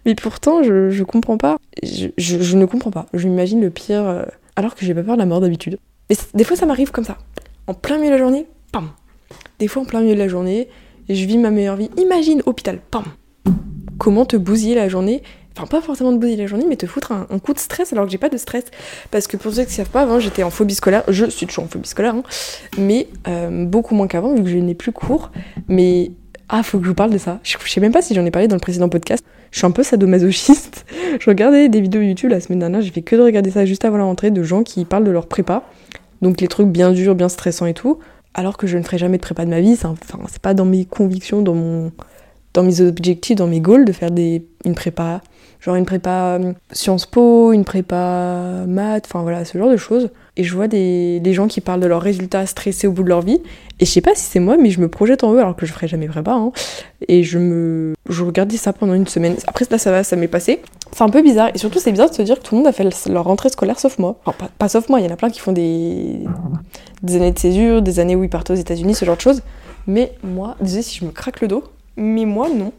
Mais 0.05 0.15
pourtant, 0.15 0.63
je, 0.63 0.89
je 0.89 1.03
comprends 1.03 1.37
pas. 1.37 1.57
Je, 1.83 2.55
ne 2.55 2.65
comprends 2.65 2.91
pas. 2.91 3.05
Je 3.13 3.27
m'imagine 3.27 3.61
le 3.61 3.69
pire, 3.69 4.05
euh, 4.05 4.23
alors 4.55 4.75
que 4.75 4.85
j'ai 4.85 4.93
pas 4.93 5.03
peur 5.03 5.15
de 5.15 5.19
la 5.19 5.25
mort 5.25 5.41
d'habitude. 5.41 5.77
Mais 6.09 6.17
des 6.33 6.43
fois, 6.43 6.55
ça 6.55 6.65
m'arrive 6.65 6.91
comme 6.91 7.05
ça. 7.05 7.17
En 7.67 7.73
plein 7.73 7.97
milieu 7.97 8.07
de 8.07 8.15
la 8.15 8.17
journée, 8.17 8.47
pam. 8.71 8.89
Des 9.59 9.67
fois, 9.67 9.83
en 9.83 9.85
plein 9.85 10.01
milieu 10.01 10.15
de 10.15 10.19
la 10.19 10.27
journée, 10.27 10.67
je 11.09 11.25
vis 11.25 11.37
ma 11.37 11.51
meilleure 11.51 11.75
vie. 11.75 11.89
Imagine, 11.97 12.41
hôpital, 12.45 12.79
pam. 12.91 13.03
Comment 13.97 14.25
te 14.25 14.35
bousiller 14.35 14.75
la 14.75 14.89
journée? 14.89 15.23
Enfin 15.55 15.67
pas 15.67 15.81
forcément 15.81 16.11
de 16.11 16.17
bousiller 16.17 16.37
la 16.37 16.47
journée, 16.47 16.65
mais 16.67 16.75
te 16.77 16.87
foutre 16.87 17.11
un, 17.11 17.39
coup 17.39 17.53
de 17.53 17.59
stress 17.59 17.93
alors 17.93 18.05
que 18.05 18.11
j'ai 18.11 18.17
pas 18.17 18.29
de 18.29 18.37
stress. 18.37 18.65
Parce 19.11 19.27
que 19.27 19.37
pour 19.37 19.53
ceux 19.53 19.63
qui 19.63 19.69
ne 19.69 19.75
savent 19.75 19.89
pas, 19.89 20.01
avant 20.01 20.19
j'étais 20.19 20.41
en 20.41 20.49
phobie 20.49 20.73
scolaire, 20.73 21.03
je 21.07 21.25
suis 21.25 21.45
toujours 21.45 21.65
en 21.65 21.67
phobie 21.67 21.87
scolaire, 21.87 22.15
hein, 22.15 22.23
mais 22.77 23.07
euh, 23.27 23.65
beaucoup 23.65 23.93
moins 23.93 24.07
qu'avant 24.07 24.33
vu 24.33 24.43
que 24.43 24.49
je 24.49 24.57
n'ai 24.57 24.73
plus 24.73 24.91
cours. 24.91 25.31
Mais 25.67 26.11
ah, 26.49 26.63
faut 26.63 26.79
que 26.79 26.85
je 26.85 26.89
vous 26.89 26.95
parle 26.95 27.11
de 27.11 27.19
ça. 27.19 27.39
Je 27.43 27.57
sais 27.67 27.79
même 27.81 27.91
pas 27.91 28.01
si 28.01 28.15
j'en 28.15 28.25
ai 28.25 28.31
parlé 28.31 28.47
dans 28.47 28.55
le 28.55 28.61
précédent 28.61 28.89
podcast. 28.89 29.23
Je 29.51 29.59
suis 29.59 29.67
un 29.67 29.71
peu 29.71 29.83
sadomasochiste. 29.83 30.85
je 31.19 31.29
regardais 31.29 31.69
des 31.69 31.81
vidéos 31.81 32.01
YouTube 32.01 32.31
la 32.31 32.39
semaine 32.39 32.59
dernière, 32.59 32.81
j'ai 32.81 32.91
fait 32.91 33.03
que 33.03 33.15
de 33.15 33.21
regarder 33.21 33.51
ça 33.51 33.65
juste 33.65 33.85
avant 33.85 33.97
la 33.97 34.05
rentrée 34.05 34.31
de 34.31 34.41
gens 34.41 34.63
qui 34.63 34.85
parlent 34.85 35.03
de 35.03 35.11
leur 35.11 35.27
prépa. 35.27 35.63
Donc 36.23 36.41
les 36.41 36.47
trucs 36.47 36.67
bien 36.67 36.91
durs, 36.91 37.13
bien 37.13 37.29
stressants 37.29 37.67
et 37.67 37.73
tout. 37.73 37.99
Alors 38.33 38.57
que 38.57 38.65
je 38.65 38.77
ne 38.79 38.83
ferai 38.83 38.97
jamais 38.97 39.17
de 39.17 39.21
prépa 39.21 39.45
de 39.45 39.51
ma 39.51 39.61
vie, 39.61 39.75
c'est 39.75 40.41
pas 40.41 40.55
dans 40.55 40.65
mes 40.65 40.85
convictions, 40.85 41.43
dans 41.43 41.53
mon 41.53 41.91
dans 42.55 42.63
mes 42.63 42.81
objectifs, 42.81 43.35
dans 43.35 43.47
mes 43.47 43.59
goals 43.59 43.85
de 43.85 43.91
faire 43.91 44.11
des, 44.11 44.45
une 44.63 44.75
prépa 44.75 45.21
genre 45.59 45.75
une 45.75 45.85
prépa 45.85 46.37
euh, 46.39 46.53
Sciences 46.71 47.05
Po, 47.05 47.51
une 47.51 47.65
prépa 47.65 48.65
maths, 48.67 49.05
enfin 49.05 49.21
voilà, 49.21 49.45
ce 49.45 49.57
genre 49.57 49.69
de 49.69 49.77
choses. 49.77 50.09
Et 50.35 50.43
je 50.43 50.55
vois 50.55 50.67
des, 50.67 51.21
gens 51.33 51.47
qui 51.47 51.61
parlent 51.61 51.79
de 51.79 51.87
leurs 51.87 52.01
résultats 52.01 52.45
stressés 52.47 52.87
au 52.87 52.91
bout 52.91 53.03
de 53.03 53.09
leur 53.09 53.21
vie. 53.21 53.39
Et 53.79 53.85
je 53.85 53.91
sais 53.91 54.01
pas 54.01 54.15
si 54.15 54.23
c'est 54.23 54.39
moi, 54.39 54.57
mais 54.57 54.71
je 54.71 54.81
me 54.81 54.87
projette 54.87 55.23
en 55.23 55.33
eux 55.33 55.39
alors 55.39 55.55
que 55.55 55.65
je 55.65 55.73
ferai 55.73 55.87
jamais 55.87 56.07
prépa. 56.07 56.31
Hein. 56.31 56.51
Et 57.07 57.23
je 57.23 57.37
me. 57.37 57.93
Je 58.09 58.23
regardais 58.23 58.57
ça 58.57 58.73
pendant 58.73 58.95
une 58.95 59.07
semaine. 59.07 59.35
Après, 59.45 59.65
ça 59.65 59.91
va, 59.91 60.03
ça 60.03 60.15
m'est 60.15 60.27
passé. 60.27 60.61
C'est 60.91 61.03
un 61.03 61.09
peu 61.09 61.21
bizarre. 61.21 61.51
Et 61.53 61.59
surtout, 61.59 61.79
c'est 61.79 61.91
bizarre 61.91 62.09
de 62.09 62.15
se 62.15 62.21
dire 62.23 62.39
que 62.39 62.43
tout 62.43 62.55
le 62.55 62.59
monde 62.61 62.67
a 62.67 62.71
fait 62.71 62.87
leur 63.09 63.25
rentrée 63.25 63.49
scolaire 63.49 63.79
sauf 63.79 63.99
moi. 63.99 64.19
Enfin, 64.25 64.37
pas, 64.37 64.49
pas 64.57 64.69
sauf 64.69 64.89
moi, 64.89 64.99
il 64.99 65.05
y 65.05 65.07
en 65.07 65.13
a 65.13 65.17
plein 65.17 65.29
qui 65.29 65.39
font 65.39 65.51
des, 65.51 66.19
des 67.03 67.15
années 67.15 67.31
de 67.31 67.39
césure, 67.39 67.81
des 67.83 67.99
années 67.99 68.15
où 68.15 68.23
ils 68.23 68.29
partent 68.29 68.49
aux 68.49 68.55
États-Unis, 68.55 68.95
ce 68.95 69.05
genre 69.05 69.17
de 69.17 69.21
choses. 69.21 69.43
Mais 69.85 70.13
moi, 70.23 70.55
désolé 70.61 70.81
si 70.81 70.97
je 70.97 71.05
me 71.05 71.11
craque 71.11 71.41
le 71.41 71.47
dos. 71.47 71.63
Mais 71.95 72.25
moi, 72.25 72.49
non. 72.49 72.71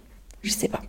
Je 0.43 0.51
sais 0.51 0.69
pas 0.69 0.81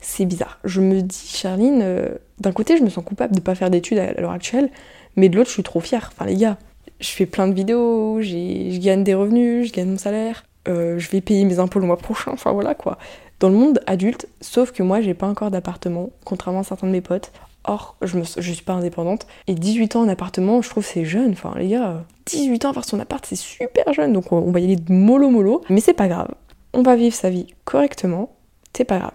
c'est 0.00 0.24
bizarre. 0.24 0.58
Je 0.64 0.80
me 0.80 1.02
dis, 1.02 1.26
Charline, 1.26 1.80
euh, 1.82 2.08
d'un 2.38 2.52
côté, 2.52 2.76
je 2.76 2.82
me 2.82 2.88
sens 2.88 3.04
coupable 3.04 3.34
de 3.34 3.40
pas 3.40 3.54
faire 3.54 3.70
d'études 3.70 3.98
à 3.98 4.12
l'heure 4.20 4.32
actuelle, 4.32 4.70
mais 5.16 5.28
de 5.28 5.36
l'autre, 5.36 5.48
je 5.48 5.54
suis 5.54 5.62
trop 5.62 5.80
fière. 5.80 6.10
Enfin, 6.12 6.26
les 6.26 6.36
gars, 6.36 6.58
je 7.00 7.10
fais 7.10 7.26
plein 7.26 7.48
de 7.48 7.54
vidéos, 7.54 8.20
je 8.20 8.78
gagne 8.78 9.04
des 9.04 9.14
revenus, 9.14 9.68
je 9.68 9.72
gagne 9.72 9.90
mon 9.90 9.98
salaire, 9.98 10.44
euh, 10.68 10.98
je 10.98 11.10
vais 11.10 11.20
payer 11.20 11.44
mes 11.44 11.58
impôts 11.58 11.78
le 11.78 11.86
mois 11.86 11.98
prochain, 11.98 12.30
enfin 12.34 12.52
voilà 12.52 12.74
quoi. 12.74 12.98
Dans 13.40 13.48
le 13.48 13.54
monde 13.54 13.80
adulte, 13.86 14.28
sauf 14.40 14.70
que 14.72 14.82
moi, 14.82 15.00
j'ai 15.00 15.14
pas 15.14 15.26
encore 15.26 15.50
d'appartement, 15.50 16.10
contrairement 16.24 16.60
à 16.60 16.64
certains 16.64 16.86
de 16.86 16.92
mes 16.92 17.00
potes. 17.00 17.32
Or, 17.64 17.96
je, 18.02 18.18
me, 18.18 18.24
je 18.24 18.52
suis 18.52 18.64
pas 18.64 18.72
indépendante. 18.72 19.26
Et 19.46 19.54
18 19.54 19.96
ans 19.96 20.02
en 20.02 20.08
appartement, 20.08 20.62
je 20.62 20.68
trouve 20.68 20.84
c'est 20.84 21.04
jeune. 21.04 21.32
Enfin, 21.32 21.54
les 21.56 21.68
gars, 21.68 22.04
18 22.26 22.64
ans 22.64 22.70
avoir 22.70 22.84
son 22.86 22.98
appart, 23.00 23.24
c'est 23.26 23.36
super 23.36 23.92
jeune. 23.92 24.12
Donc, 24.14 24.32
on 24.32 24.50
va 24.50 24.60
y 24.60 24.64
aller 24.64 24.76
de 24.76 24.92
mollo 24.92 25.28
mollo. 25.28 25.62
Mais 25.68 25.80
c'est 25.80 25.94
pas 25.94 26.08
grave. 26.08 26.28
On 26.72 26.82
va 26.82 26.96
vivre 26.96 27.14
sa 27.14 27.28
vie 27.28 27.46
correctement. 27.64 28.30
C'est 28.74 28.84
pas 28.84 28.98
grave 28.98 29.12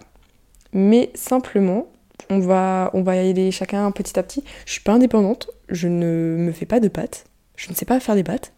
mais 0.75 1.09
simplement, 1.15 1.87
on 2.29 2.39
va, 2.39 2.91
on 2.93 3.01
va 3.01 3.15
y 3.15 3.29
aller 3.29 3.49
chacun 3.49 3.89
petit 3.91 4.19
à 4.19 4.23
petit. 4.23 4.43
Je 4.65 4.73
suis 4.73 4.81
pas 4.81 4.91
indépendante, 4.91 5.49
je 5.69 5.87
ne 5.87 6.35
me 6.37 6.51
fais 6.51 6.65
pas 6.65 6.79
de 6.79 6.89
pâtes, 6.89 7.25
je 7.55 7.69
ne 7.69 7.75
sais 7.75 7.85
pas 7.85 7.99
faire 7.99 8.13
des 8.13 8.23
pâtes. 8.23 8.51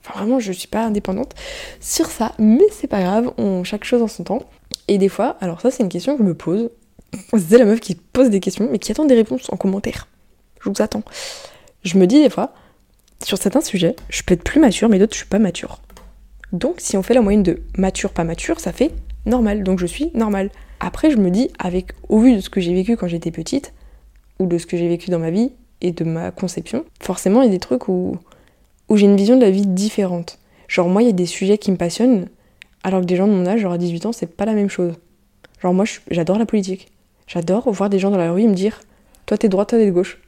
Enfin, 0.00 0.20
vraiment, 0.20 0.38
je 0.38 0.52
suis 0.52 0.68
pas 0.68 0.84
indépendante 0.84 1.34
sur 1.80 2.06
ça, 2.06 2.32
mais 2.38 2.64
c'est 2.70 2.86
pas 2.86 3.00
grave, 3.00 3.32
chaque 3.64 3.84
chose 3.84 4.02
en 4.02 4.08
son 4.08 4.24
temps. 4.24 4.42
Et 4.86 4.98
des 4.98 5.08
fois, 5.08 5.38
alors 5.40 5.62
ça, 5.62 5.70
c'est 5.70 5.82
une 5.82 5.88
question 5.88 6.16
que 6.16 6.22
je 6.22 6.28
me 6.28 6.34
pose. 6.34 6.70
C'est 7.32 7.58
la 7.58 7.64
meuf 7.64 7.80
qui 7.80 7.94
pose 7.94 8.28
des 8.28 8.40
questions, 8.40 8.68
mais 8.70 8.78
qui 8.78 8.92
attend 8.92 9.06
des 9.06 9.14
réponses 9.14 9.50
en 9.50 9.56
commentaire. 9.56 10.06
Je 10.60 10.68
vous 10.68 10.82
attends. 10.82 11.02
Je 11.82 11.96
me 11.96 12.06
dis 12.06 12.22
des 12.22 12.28
fois, 12.28 12.52
sur 13.24 13.38
certains 13.38 13.62
sujets, 13.62 13.96
je 14.10 14.22
peux 14.22 14.34
être 14.34 14.44
plus 14.44 14.60
mature, 14.60 14.90
mais 14.90 14.98
d'autres, 14.98 15.14
je 15.14 15.18
suis 15.18 15.28
pas 15.28 15.38
mature. 15.38 15.80
Donc, 16.52 16.76
si 16.78 16.98
on 16.98 17.02
fait 17.02 17.14
la 17.14 17.22
moyenne 17.22 17.42
de 17.42 17.62
mature, 17.78 18.10
pas 18.10 18.24
mature, 18.24 18.60
ça 18.60 18.72
fait 18.72 18.92
normal. 19.26 19.62
Donc, 19.62 19.78
je 19.78 19.86
suis 19.86 20.10
normal. 20.14 20.50
Après, 20.80 21.10
je 21.10 21.16
me 21.16 21.30
dis, 21.30 21.50
avec, 21.58 21.92
au 22.08 22.18
vu 22.18 22.36
de 22.36 22.40
ce 22.40 22.50
que 22.50 22.60
j'ai 22.60 22.74
vécu 22.74 22.96
quand 22.96 23.08
j'étais 23.08 23.30
petite, 23.30 23.72
ou 24.38 24.46
de 24.46 24.58
ce 24.58 24.66
que 24.66 24.76
j'ai 24.76 24.88
vécu 24.88 25.10
dans 25.10 25.18
ma 25.18 25.30
vie, 25.30 25.52
et 25.80 25.92
de 25.92 26.04
ma 26.04 26.30
conception, 26.30 26.84
forcément, 27.00 27.42
il 27.42 27.46
y 27.46 27.48
a 27.48 27.52
des 27.52 27.58
trucs 27.58 27.88
où, 27.88 28.16
où 28.88 28.96
j'ai 28.96 29.06
une 29.06 29.16
vision 29.16 29.36
de 29.36 29.42
la 29.42 29.50
vie 29.50 29.66
différente. 29.66 30.38
Genre, 30.68 30.88
moi, 30.88 31.02
il 31.02 31.06
y 31.06 31.10
a 31.10 31.12
des 31.12 31.26
sujets 31.26 31.58
qui 31.58 31.70
me 31.70 31.76
passionnent, 31.76 32.28
alors 32.82 33.00
que 33.00 33.06
des 33.06 33.16
gens 33.16 33.26
de 33.26 33.32
mon 33.32 33.46
âge, 33.46 33.60
genre 33.60 33.72
à 33.72 33.78
18 33.78 34.06
ans, 34.06 34.12
c'est 34.12 34.26
pas 34.26 34.44
la 34.44 34.54
même 34.54 34.70
chose. 34.70 34.94
Genre, 35.62 35.74
moi, 35.74 35.84
j'adore 36.10 36.38
la 36.38 36.46
politique. 36.46 36.90
J'adore 37.26 37.70
voir 37.70 37.90
des 37.90 37.98
gens 37.98 38.10
dans 38.10 38.18
la 38.18 38.32
rue 38.32 38.42
et 38.42 38.46
me 38.46 38.54
dire 38.54 38.80
Toi, 39.26 39.38
t'es 39.38 39.48
droite, 39.48 39.70
toi, 39.70 39.78
t'es 39.78 39.86
de 39.86 39.90
gauche. 39.90 40.20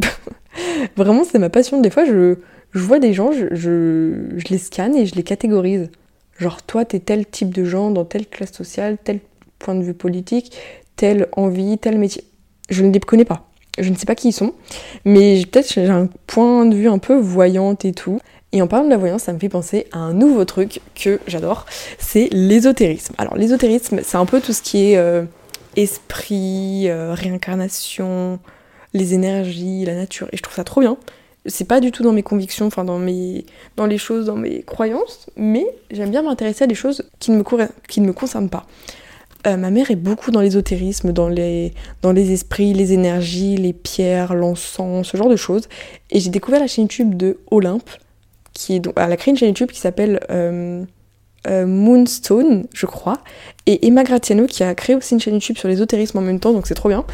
Vraiment, 0.96 1.24
c'est 1.24 1.38
ma 1.38 1.50
passion. 1.50 1.80
Des 1.80 1.90
fois, 1.90 2.04
je, 2.04 2.36
je 2.72 2.80
vois 2.80 2.98
des 2.98 3.12
gens, 3.12 3.32
je, 3.32 3.54
je, 3.54 4.48
les 4.48 4.58
scanne 4.58 4.94
et 4.94 5.06
je 5.06 5.14
les 5.14 5.22
catégorise. 5.22 5.90
Genre, 6.38 6.62
toi, 6.62 6.84
t'es 6.84 6.98
tel 6.98 7.26
type 7.26 7.54
de 7.54 7.64
gens 7.64 7.90
dans 7.90 8.04
telle 8.04 8.26
classe 8.26 8.52
sociale, 8.52 8.98
tel 9.02 9.20
point 9.58 9.74
de 9.74 9.82
vue 9.82 9.94
politique, 9.94 10.56
telle 10.96 11.28
envie, 11.32 11.78
tel 11.78 11.98
métier. 11.98 12.24
Je 12.70 12.84
ne 12.84 12.92
les 12.92 13.00
connais 13.00 13.24
pas. 13.24 13.48
Je 13.78 13.90
ne 13.90 13.96
sais 13.96 14.06
pas 14.06 14.14
qui 14.14 14.28
ils 14.28 14.32
sont, 14.32 14.54
mais 15.04 15.42
peut-être 15.50 15.72
j'ai 15.72 15.88
un 15.88 16.08
point 16.26 16.64
de 16.64 16.76
vue 16.76 16.88
un 16.88 16.98
peu 16.98 17.16
voyante 17.16 17.84
et 17.84 17.92
tout. 17.92 18.20
Et 18.52 18.62
en 18.62 18.68
parlant 18.68 18.84
de 18.84 18.90
la 18.90 18.96
voyance, 18.96 19.24
ça 19.24 19.32
me 19.32 19.38
fait 19.40 19.48
penser 19.48 19.88
à 19.90 19.98
un 19.98 20.12
nouveau 20.12 20.44
truc 20.44 20.80
que 20.94 21.18
j'adore, 21.26 21.66
c'est 21.98 22.28
l'ésotérisme. 22.30 23.14
Alors 23.18 23.34
l'ésotérisme, 23.36 24.00
c'est 24.04 24.16
un 24.16 24.26
peu 24.26 24.40
tout 24.40 24.52
ce 24.52 24.62
qui 24.62 24.92
est 24.92 24.96
euh, 24.96 25.24
esprit, 25.74 26.88
euh, 26.88 27.14
réincarnation, 27.14 28.38
les 28.92 29.14
énergies, 29.14 29.84
la 29.84 29.96
nature, 29.96 30.28
et 30.32 30.36
je 30.36 30.42
trouve 30.42 30.54
ça 30.54 30.62
trop 30.62 30.80
bien. 30.80 30.96
C'est 31.46 31.66
pas 31.66 31.80
du 31.80 31.90
tout 31.90 32.02
dans 32.02 32.12
mes 32.12 32.22
convictions, 32.22 32.66
enfin 32.66 32.84
dans 32.84 32.98
mes, 32.98 33.44
dans 33.76 33.86
les 33.86 33.98
choses, 33.98 34.26
dans 34.26 34.36
mes 34.36 34.62
croyances, 34.62 35.26
mais 35.36 35.66
j'aime 35.90 36.10
bien 36.10 36.22
m'intéresser 36.22 36.64
à 36.64 36.66
des 36.66 36.74
choses 36.74 37.04
qui 37.18 37.32
ne 37.32 37.38
me, 37.38 37.44
qui 37.88 38.00
ne 38.00 38.06
me 38.06 38.12
concernent 38.12 38.48
pas. 38.48 38.66
Euh, 39.46 39.58
ma 39.58 39.70
mère 39.70 39.90
est 39.90 39.96
beaucoup 39.96 40.30
dans 40.30 40.40
l'ésotérisme, 40.40 41.12
dans 41.12 41.28
les, 41.28 41.74
dans 42.00 42.12
les 42.12 42.32
esprits, 42.32 42.72
les 42.72 42.94
énergies, 42.94 43.56
les 43.56 43.74
pierres, 43.74 44.34
l'encens, 44.34 45.06
ce 45.06 45.16
genre 45.16 45.28
de 45.28 45.36
choses. 45.36 45.68
Et 46.10 46.18
j'ai 46.20 46.30
découvert 46.30 46.60
la 46.60 46.66
chaîne 46.66 46.84
YouTube 46.84 47.14
de 47.14 47.38
Olympe, 47.50 47.90
qui 48.54 48.76
est 48.76 48.80
donc, 48.80 48.94
elle 48.96 49.12
a 49.12 49.16
créé 49.16 49.32
une 49.32 49.36
chaîne 49.36 49.48
YouTube 49.48 49.70
qui 49.70 49.80
s'appelle 49.80 50.20
euh, 50.30 50.82
euh, 51.46 51.66
Moonstone, 51.66 52.66
je 52.72 52.86
crois, 52.86 53.18
et 53.66 53.86
Emma 53.86 54.02
Gratiano 54.02 54.46
qui 54.46 54.64
a 54.64 54.74
créé 54.74 54.96
aussi 54.96 55.12
une 55.12 55.20
chaîne 55.20 55.34
YouTube 55.34 55.58
sur 55.58 55.68
l'ésotérisme 55.68 56.16
en 56.16 56.22
même 56.22 56.40
temps, 56.40 56.54
donc 56.54 56.66
c'est 56.66 56.74
trop 56.74 56.88
bien. 56.88 57.04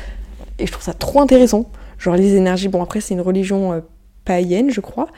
Et 0.61 0.67
je 0.67 0.73
trouve 0.73 0.85
ça 0.85 0.95
trop 0.95 1.21
intéressant. 1.21 1.69
Genre 1.99 2.15
les 2.15 2.37
énergies, 2.37 2.69
bon 2.69 2.83
après 2.83 3.01
c'est 3.01 3.15
une 3.15 3.23
religion 3.23 3.83
païenne, 4.31 4.71
je 4.71 4.81
crois, 4.81 5.09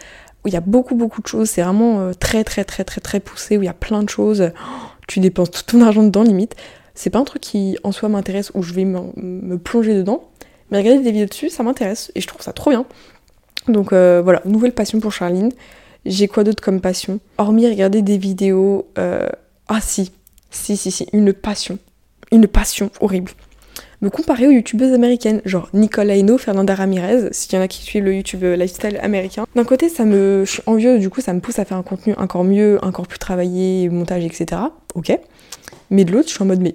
où 0.44 0.48
il 0.48 0.54
y 0.54 0.56
a 0.56 0.60
beaucoup 0.60 0.94
beaucoup 0.94 1.20
de 1.20 1.26
choses, 1.26 1.50
c'est 1.50 1.62
vraiment 1.62 2.12
très 2.18 2.44
très 2.44 2.64
très 2.64 2.84
très 2.84 3.00
très 3.00 3.20
poussé, 3.20 3.58
où 3.58 3.62
il 3.62 3.66
y 3.66 3.68
a 3.68 3.74
plein 3.74 4.02
de 4.02 4.08
choses, 4.08 4.50
tu 5.08 5.20
dépenses 5.20 5.50
tout 5.50 5.62
ton 5.64 5.82
argent 5.82 6.02
dedans 6.02 6.22
limite. 6.22 6.56
C'est 6.94 7.10
pas 7.10 7.18
un 7.18 7.24
truc 7.24 7.42
qui 7.42 7.78
en 7.84 7.92
soi 7.92 8.08
m'intéresse, 8.08 8.50
où 8.54 8.62
je 8.62 8.72
vais 8.72 8.84
me 8.84 9.56
plonger 9.56 9.94
dedans, 9.94 10.24
mais 10.70 10.78
regarder 10.78 11.02
des 11.02 11.12
vidéos 11.12 11.28
dessus, 11.28 11.48
ça 11.48 11.62
m'intéresse, 11.62 12.10
et 12.14 12.20
je 12.20 12.26
trouve 12.26 12.42
ça 12.42 12.52
trop 12.52 12.70
bien. 12.70 12.86
Donc 13.68 13.92
voilà, 13.92 14.42
nouvelle 14.44 14.72
passion 14.72 15.00
pour 15.00 15.12
Charline. 15.12 15.52
J'ai 16.04 16.28
quoi 16.28 16.44
d'autre 16.44 16.62
comme 16.62 16.80
passion? 16.80 17.20
Hormis 17.38 17.68
regarder 17.68 18.02
des 18.02 18.18
vidéos. 18.18 18.88
Euh, 18.98 19.28
ah 19.68 19.80
si, 19.80 20.10
si, 20.50 20.76
si, 20.76 20.90
si, 20.90 21.06
une 21.12 21.32
passion. 21.32 21.78
Une 22.32 22.46
passion 22.46 22.90
horrible. 23.00 23.32
Me 24.02 24.10
comparer 24.10 24.48
aux 24.48 24.50
youtubeuses 24.50 24.92
américaines, 24.92 25.40
genre 25.44 25.68
Nicole 25.72 26.10
Haino, 26.10 26.36
Fernanda 26.36 26.74
Ramirez, 26.74 27.28
s'il 27.30 27.54
y 27.54 27.58
en 27.58 27.62
a 27.62 27.68
qui 27.68 27.82
suivent 27.82 28.02
le 28.02 28.14
YouTube 28.16 28.42
euh, 28.42 28.56
lifestyle 28.56 28.98
américain. 29.00 29.46
D'un 29.54 29.62
côté, 29.62 29.88
ça 29.88 30.04
me. 30.04 30.42
Je 30.44 30.50
suis 30.50 30.62
envieuse, 30.66 30.98
du 30.98 31.08
coup, 31.08 31.20
ça 31.20 31.32
me 31.32 31.38
pousse 31.38 31.60
à 31.60 31.64
faire 31.64 31.76
un 31.76 31.84
contenu 31.84 32.12
encore 32.18 32.42
mieux, 32.42 32.80
encore 32.82 33.06
plus 33.06 33.20
travaillé, 33.20 33.88
montage, 33.88 34.24
etc. 34.24 34.60
Ok. 34.96 35.16
Mais 35.90 36.04
de 36.04 36.10
l'autre, 36.10 36.28
je 36.28 36.34
suis 36.34 36.42
en 36.42 36.46
mode, 36.46 36.60
mais 36.60 36.74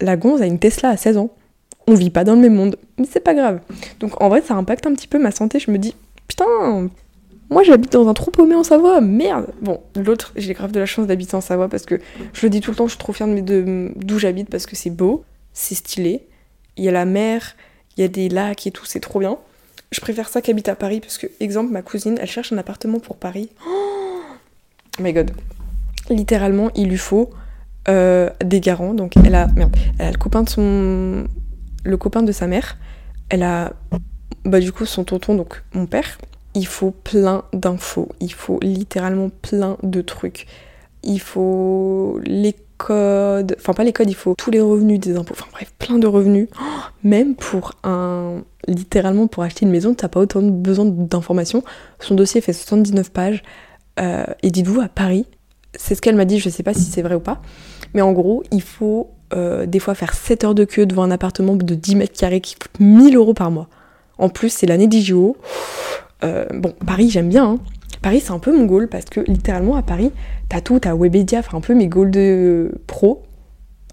la 0.00 0.16
gonze 0.16 0.40
a 0.40 0.46
une 0.46 0.58
Tesla 0.58 0.88
à 0.88 0.96
16 0.96 1.18
ans. 1.18 1.30
On 1.86 1.94
vit 1.94 2.08
pas 2.08 2.24
dans 2.24 2.34
le 2.34 2.40
même 2.40 2.54
monde. 2.54 2.76
Mais 2.96 3.06
c'est 3.10 3.20
pas 3.20 3.34
grave. 3.34 3.60
Donc 4.00 4.22
en 4.22 4.30
vrai, 4.30 4.40
ça 4.40 4.54
impacte 4.54 4.86
un 4.86 4.94
petit 4.94 5.08
peu 5.08 5.18
ma 5.18 5.30
santé. 5.30 5.58
Je 5.58 5.70
me 5.70 5.76
dis, 5.76 5.94
putain, 6.26 6.88
moi 7.50 7.62
j'habite 7.64 7.92
dans 7.92 8.08
un 8.08 8.14
trou 8.14 8.30
paumé 8.30 8.54
en 8.54 8.64
Savoie, 8.64 9.02
merde 9.02 9.48
Bon, 9.60 9.80
l'autre, 9.94 10.32
j'ai 10.36 10.54
grave 10.54 10.72
de 10.72 10.80
la 10.80 10.86
chance 10.86 11.06
d'habiter 11.06 11.34
en 11.34 11.42
Savoie 11.42 11.68
parce 11.68 11.84
que 11.84 12.00
je 12.32 12.46
le 12.46 12.50
dis 12.50 12.60
tout 12.60 12.70
le 12.70 12.76
temps, 12.76 12.86
je 12.86 12.92
suis 12.92 12.98
trop 12.98 13.12
fière 13.12 13.28
d'où 13.28 14.18
j'habite 14.18 14.48
parce 14.48 14.64
que 14.64 14.74
c'est 14.74 14.90
beau, 14.90 15.24
c'est 15.52 15.74
stylé, 15.74 16.26
il 16.76 16.84
y 16.84 16.88
a 16.88 16.92
la 16.92 17.04
mer, 17.04 17.54
il 17.96 18.02
y 18.02 18.04
a 18.04 18.08
des 18.08 18.28
lacs 18.28 18.66
et 18.66 18.70
tout, 18.70 18.84
c'est 18.84 19.00
trop 19.00 19.20
bien. 19.20 19.38
Je 19.90 20.00
préfère 20.00 20.28
ça 20.28 20.40
qu'habiter 20.40 20.70
à 20.70 20.74
Paris 20.76 21.00
parce 21.00 21.18
que, 21.18 21.26
exemple, 21.40 21.72
ma 21.72 21.82
cousine, 21.82 22.18
elle 22.20 22.30
cherche 22.30 22.52
un 22.52 22.58
appartement 22.58 22.98
pour 22.98 23.16
Paris. 23.16 23.50
Oh 24.98 25.02
my 25.02 25.14
god. 25.14 25.30
Littéralement, 26.10 26.70
il 26.74 26.90
lui 26.90 26.98
faut 26.98 27.30
euh, 27.88 28.28
des 28.44 28.60
garants. 28.60 28.92
Donc 28.92 29.16
elle 29.16 29.34
a, 29.34 29.46
merde, 29.46 29.74
elle 29.98 30.08
a 30.08 30.10
le 30.10 30.18
copain 30.18 30.42
de 30.42 30.50
son, 30.50 31.26
le 31.82 31.96
copain 31.96 32.22
de 32.22 32.30
sa 32.30 32.46
mère. 32.46 32.76
Elle 33.30 33.42
a, 33.42 33.72
bah 34.44 34.60
du 34.60 34.70
coup, 34.70 34.84
son 34.84 35.04
tonton, 35.04 35.34
donc 35.34 35.62
mon 35.72 35.86
père 35.86 36.18
il 36.54 36.66
faut 36.66 36.90
plein 36.90 37.44
d'infos, 37.52 38.08
il 38.20 38.32
faut 38.32 38.58
littéralement 38.62 39.30
plein 39.30 39.76
de 39.82 40.02
trucs. 40.02 40.46
Il 41.02 41.20
faut 41.20 42.20
les 42.24 42.54
codes, 42.82 43.56
enfin 43.58 43.72
pas 43.72 43.84
les 43.84 43.92
codes, 43.92 44.10
il 44.10 44.16
faut 44.16 44.34
tous 44.34 44.50
les 44.50 44.60
revenus 44.60 44.98
des 44.98 45.16
impôts, 45.16 45.34
enfin 45.38 45.46
bref, 45.52 45.72
plein 45.78 45.98
de 45.98 46.06
revenus. 46.06 46.48
même 47.04 47.34
pour 47.34 47.72
un, 47.84 48.42
littéralement 48.66 49.26
pour 49.26 49.42
acheter 49.42 49.64
une 49.64 49.70
maison, 49.70 49.94
t'as 49.94 50.08
pas 50.08 50.20
autant 50.20 50.42
besoin 50.42 50.84
d'informations. 50.86 51.62
Son 52.00 52.14
dossier 52.14 52.40
fait 52.40 52.52
79 52.52 53.10
pages. 53.10 53.42
Euh, 54.00 54.24
et 54.42 54.50
dites-vous, 54.50 54.80
à 54.80 54.88
Paris, 54.88 55.26
c'est 55.76 55.94
ce 55.94 56.00
qu'elle 56.00 56.16
m'a 56.16 56.24
dit, 56.24 56.38
je 56.38 56.48
sais 56.48 56.62
pas 56.62 56.74
si 56.74 56.82
c'est 56.82 57.02
vrai 57.02 57.14
ou 57.14 57.20
pas, 57.20 57.40
mais 57.94 58.02
en 58.02 58.12
gros, 58.12 58.42
il 58.50 58.62
faut 58.62 59.10
euh, 59.34 59.66
des 59.66 59.78
fois 59.78 59.94
faire 59.94 60.14
7 60.14 60.44
heures 60.44 60.54
de 60.54 60.64
queue 60.64 60.86
devant 60.86 61.02
un 61.02 61.10
appartement 61.10 61.56
de 61.56 61.74
10 61.74 61.96
mètres 61.96 62.18
carrés 62.18 62.40
qui 62.40 62.54
coûte 62.54 62.80
1000 62.80 63.16
euros 63.16 63.34
par 63.34 63.50
mois. 63.50 63.68
En 64.18 64.28
plus, 64.28 64.50
c'est 64.50 64.66
l'année 64.66 64.88
des 64.88 65.02
euh, 66.24 66.44
bon, 66.54 66.72
Paris, 66.86 67.10
j'aime 67.10 67.28
bien. 67.28 67.44
Hein. 67.44 67.58
Paris, 68.02 68.20
c'est 68.20 68.32
un 68.32 68.38
peu 68.38 68.56
mon 68.56 68.64
goal 68.64 68.88
parce 68.88 69.04
que 69.04 69.20
littéralement 69.20 69.76
à 69.76 69.82
Paris, 69.82 70.10
t'as 70.48 70.60
tout, 70.60 70.78
t'as 70.80 70.94
Webedia, 70.94 71.38
enfin 71.38 71.58
un 71.58 71.60
peu 71.60 71.74
mes 71.74 71.86
goals 71.86 72.10
de 72.10 72.72
pro. 72.86 73.22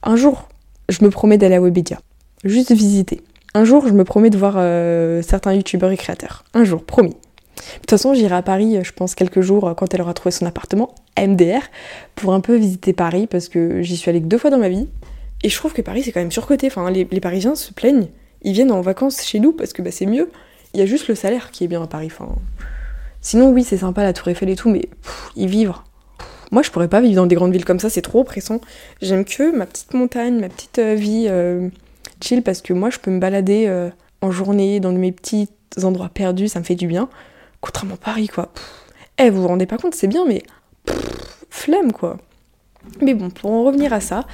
Un 0.03 0.15
jour, 0.15 0.49
je 0.89 1.03
me 1.03 1.09
promets 1.09 1.37
d'aller 1.37 1.55
à 1.55 1.61
Webedia, 1.61 1.99
juste 2.43 2.71
visiter. 2.71 3.21
Un 3.53 3.65
jour, 3.65 3.87
je 3.87 3.93
me 3.93 4.03
promets 4.03 4.29
de 4.29 4.37
voir 4.37 4.55
euh, 4.57 5.21
certains 5.21 5.53
youtubeurs 5.53 5.91
et 5.91 5.97
créateurs. 5.97 6.43
Un 6.53 6.63
jour, 6.63 6.83
promis. 6.83 7.15
De 7.59 7.79
toute 7.81 7.89
façon, 7.89 8.13
j'irai 8.13 8.35
à 8.35 8.41
Paris, 8.41 8.77
je 8.83 8.91
pense, 8.91 9.15
quelques 9.15 9.41
jours 9.41 9.73
quand 9.75 9.93
elle 9.93 10.01
aura 10.01 10.13
trouvé 10.13 10.31
son 10.31 10.45
appartement, 10.45 10.95
MDR, 11.19 11.61
pour 12.15 12.33
un 12.33 12.41
peu 12.41 12.55
visiter 12.55 12.93
Paris 12.93 13.27
parce 13.27 13.49
que 13.49 13.81
j'y 13.81 13.97
suis 13.97 14.09
allée 14.09 14.21
que 14.21 14.27
deux 14.27 14.37
fois 14.37 14.49
dans 14.49 14.57
ma 14.57 14.69
vie. 14.69 14.87
Et 15.43 15.49
je 15.49 15.55
trouve 15.55 15.73
que 15.73 15.81
Paris, 15.81 16.03
c'est 16.03 16.11
quand 16.11 16.19
même 16.19 16.31
surcoté. 16.31 16.67
Enfin, 16.67 16.89
les, 16.91 17.05
Parisiens 17.05 17.55
se 17.55 17.73
plaignent. 17.73 18.07
Ils 18.41 18.53
viennent 18.53 18.71
en 18.71 18.81
vacances 18.81 19.23
chez 19.23 19.39
nous 19.39 19.51
parce 19.51 19.73
que 19.73 19.81
bah, 19.81 19.91
c'est 19.91 20.05
mieux. 20.05 20.29
Il 20.73 20.79
y 20.79 20.83
a 20.83 20.85
juste 20.85 21.07
le 21.07 21.15
salaire 21.15 21.51
qui 21.51 21.63
est 21.63 21.67
bien 21.67 21.81
à 21.81 21.87
Paris. 21.87 22.09
Sinon, 23.21 23.51
oui, 23.51 23.63
c'est 23.63 23.77
sympa 23.77 24.03
la 24.03 24.13
Tour 24.13 24.29
Eiffel 24.29 24.49
et 24.49 24.55
tout, 24.55 24.69
mais 24.69 24.89
y 25.35 25.47
vivre. 25.47 25.83
Moi, 26.51 26.63
je 26.63 26.71
pourrais 26.71 26.87
pas 26.87 27.01
vivre 27.01 27.15
dans 27.15 27.27
des 27.27 27.35
grandes 27.35 27.51
villes 27.51 27.65
comme 27.65 27.79
ça, 27.79 27.89
c'est 27.89 28.01
trop 28.01 28.21
oppressant. 28.21 28.59
J'aime 29.01 29.23
que 29.23 29.55
ma 29.55 29.65
petite 29.65 29.93
montagne, 29.93 30.39
ma 30.39 30.49
petite 30.49 30.79
euh, 30.79 30.95
vie 30.95 31.27
euh, 31.29 31.69
chill, 32.21 32.41
parce 32.41 32.61
que 32.61 32.73
moi, 32.73 32.89
je 32.89 32.97
peux 32.97 33.11
me 33.11 33.19
balader 33.19 33.65
euh, 33.67 33.89
en 34.21 34.31
journée 34.31 34.79
dans 34.79 34.91
mes 34.91 35.11
petits 35.11 35.49
endroits 35.83 36.09
perdus, 36.09 36.47
ça 36.47 36.59
me 36.59 36.63
fait 36.65 36.75
du 36.75 36.87
bien. 36.87 37.09
Contrairement 37.61 37.95
à 37.95 37.97
Paris, 37.97 38.27
quoi. 38.27 38.51
Eh, 39.19 39.29
vous 39.29 39.41
vous 39.41 39.47
rendez 39.47 39.67
pas 39.67 39.77
compte, 39.77 39.93
c'est 39.93 40.07
bien, 40.07 40.25
mais 40.25 40.41
flemme, 41.49 41.91
quoi. 41.91 42.17
Mais 43.01 43.13
bon, 43.13 43.29
pour 43.29 43.51
en 43.51 43.63
revenir 43.65 43.93
à 43.93 43.99
ça, 43.99 44.25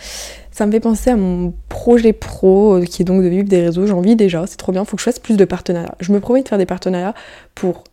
ça 0.51 0.65
me 0.65 0.71
fait 0.71 0.79
penser 0.79 1.09
à 1.09 1.17
mon 1.17 1.53
projet 1.67 2.13
pro, 2.13 2.79
qui 2.81 3.01
est 3.01 3.05
donc 3.05 3.23
de 3.23 3.27
vivre 3.27 3.49
des 3.49 3.61
réseaux. 3.61 3.87
J'en 3.87 3.99
vis 3.99 4.15
déjà, 4.15 4.45
c'est 4.47 4.55
trop 4.55 4.71
bien, 4.71 4.85
faut 4.85 4.95
que 4.95 5.01
je 5.01 5.05
fasse 5.05 5.19
plus 5.19 5.35
de 5.35 5.43
partenariats. 5.43 5.95
Je 5.99 6.13
me 6.13 6.19
promets 6.21 6.43
de 6.43 6.47
faire 6.47 6.59
des 6.59 6.67
partenariats 6.67 7.15
pour 7.55 7.83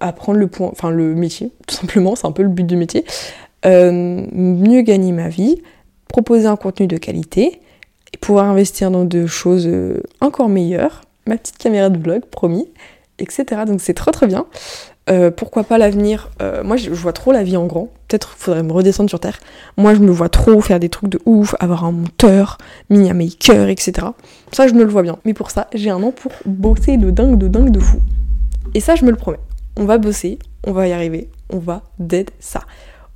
apprendre 0.00 0.38
le 0.38 0.46
point, 0.46 0.68
enfin 0.70 0.90
le 0.90 1.14
métier, 1.14 1.52
tout 1.66 1.74
simplement, 1.74 2.16
c'est 2.16 2.26
un 2.26 2.32
peu 2.32 2.42
le 2.42 2.48
but 2.48 2.66
du 2.66 2.76
métier. 2.76 3.04
Euh, 3.64 4.26
mieux 4.32 4.82
gagner 4.82 5.12
ma 5.12 5.28
vie, 5.28 5.62
proposer 6.08 6.46
un 6.46 6.56
contenu 6.56 6.86
de 6.86 6.98
qualité 6.98 7.60
et 8.12 8.18
pouvoir 8.18 8.46
investir 8.46 8.90
dans 8.90 9.04
de 9.04 9.26
choses 9.26 9.66
euh, 9.66 10.02
encore 10.20 10.48
meilleures. 10.48 11.02
Ma 11.26 11.36
petite 11.36 11.58
caméra 11.58 11.88
de 11.88 11.98
vlog, 11.98 12.24
promis, 12.26 12.68
etc. 13.18 13.62
Donc 13.66 13.80
c'est 13.80 13.94
trop 13.94 14.12
très 14.12 14.28
bien. 14.28 14.46
Euh, 15.08 15.30
pourquoi 15.30 15.64
pas 15.64 15.78
l'avenir 15.78 16.30
Moi, 16.64 16.76
je, 16.76 16.90
vois 16.90 17.12
trop 17.12 17.32
la 17.32 17.42
vie 17.42 17.56
en 17.56 17.66
grand. 17.66 17.88
Peut-être 18.06 18.34
faudrait 18.36 18.62
me 18.62 18.72
redescendre 18.72 19.08
sur 19.08 19.18
Terre. 19.18 19.40
Moi, 19.76 19.94
je 19.94 20.00
me 20.00 20.10
vois 20.10 20.28
trop 20.28 20.60
faire 20.60 20.78
des 20.78 20.88
trucs 20.88 21.10
de 21.10 21.20
ouf, 21.26 21.56
avoir 21.58 21.84
un 21.84 21.92
monteur, 21.92 22.58
mini 22.90 23.12
maker, 23.12 23.68
etc. 23.68 24.08
Ça, 24.52 24.68
je 24.68 24.74
me 24.74 24.84
le 24.84 24.90
vois 24.90 25.02
bien. 25.02 25.18
Mais 25.24 25.34
pour 25.34 25.50
ça, 25.50 25.66
j'ai 25.74 25.90
un 25.90 26.02
an 26.02 26.12
pour 26.12 26.30
bosser 26.44 26.96
de 26.96 27.10
dingue, 27.10 27.38
de 27.38 27.48
dingue, 27.48 27.70
de 27.70 27.80
fou. 27.80 27.98
Et 28.74 28.80
ça, 28.80 28.94
je 28.94 29.04
me 29.04 29.10
le 29.10 29.16
promets. 29.16 29.38
On 29.76 29.84
va 29.84 29.98
bosser, 29.98 30.38
on 30.66 30.72
va 30.72 30.88
y 30.88 30.92
arriver, 30.92 31.28
on 31.50 31.58
va 31.58 31.82
dead 31.98 32.30
ça. 32.40 32.62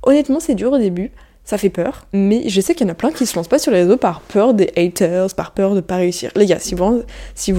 Honnêtement, 0.03 0.39
c'est 0.39 0.55
dur 0.55 0.71
au 0.71 0.77
début, 0.77 1.11
ça 1.43 1.57
fait 1.57 1.69
peur, 1.69 2.05
mais 2.13 2.47
je 2.47 2.61
sais 2.61 2.75
qu'il 2.75 2.87
y 2.87 2.89
en 2.89 2.93
a 2.93 2.95
plein 2.95 3.11
qui 3.11 3.25
se 3.25 3.35
lancent 3.35 3.47
pas 3.47 3.59
sur 3.59 3.71
les 3.71 3.81
réseaux 3.81 3.97
par 3.97 4.21
peur 4.21 4.53
des 4.53 4.71
haters, 4.77 5.33
par 5.33 5.51
peur 5.51 5.75
de 5.75 5.81
pas 5.81 5.97
réussir. 5.97 6.31
Les 6.35 6.45
gars, 6.45 6.59
si 6.59 6.75
vous 6.75 7.03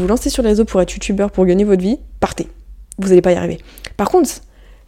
vous 0.01 0.07
lancez 0.07 0.31
sur 0.31 0.43
les 0.43 0.51
réseaux 0.51 0.65
pour 0.65 0.81
être 0.81 0.93
youtubeur, 0.93 1.31
pour 1.31 1.45
gagner 1.47 1.65
votre 1.65 1.83
vie, 1.83 1.99
partez. 2.21 2.49
Vous 2.99 3.09
n'allez 3.09 3.23
pas 3.23 3.33
y 3.33 3.37
arriver. 3.37 3.59
Par 3.97 4.09
contre, 4.09 4.31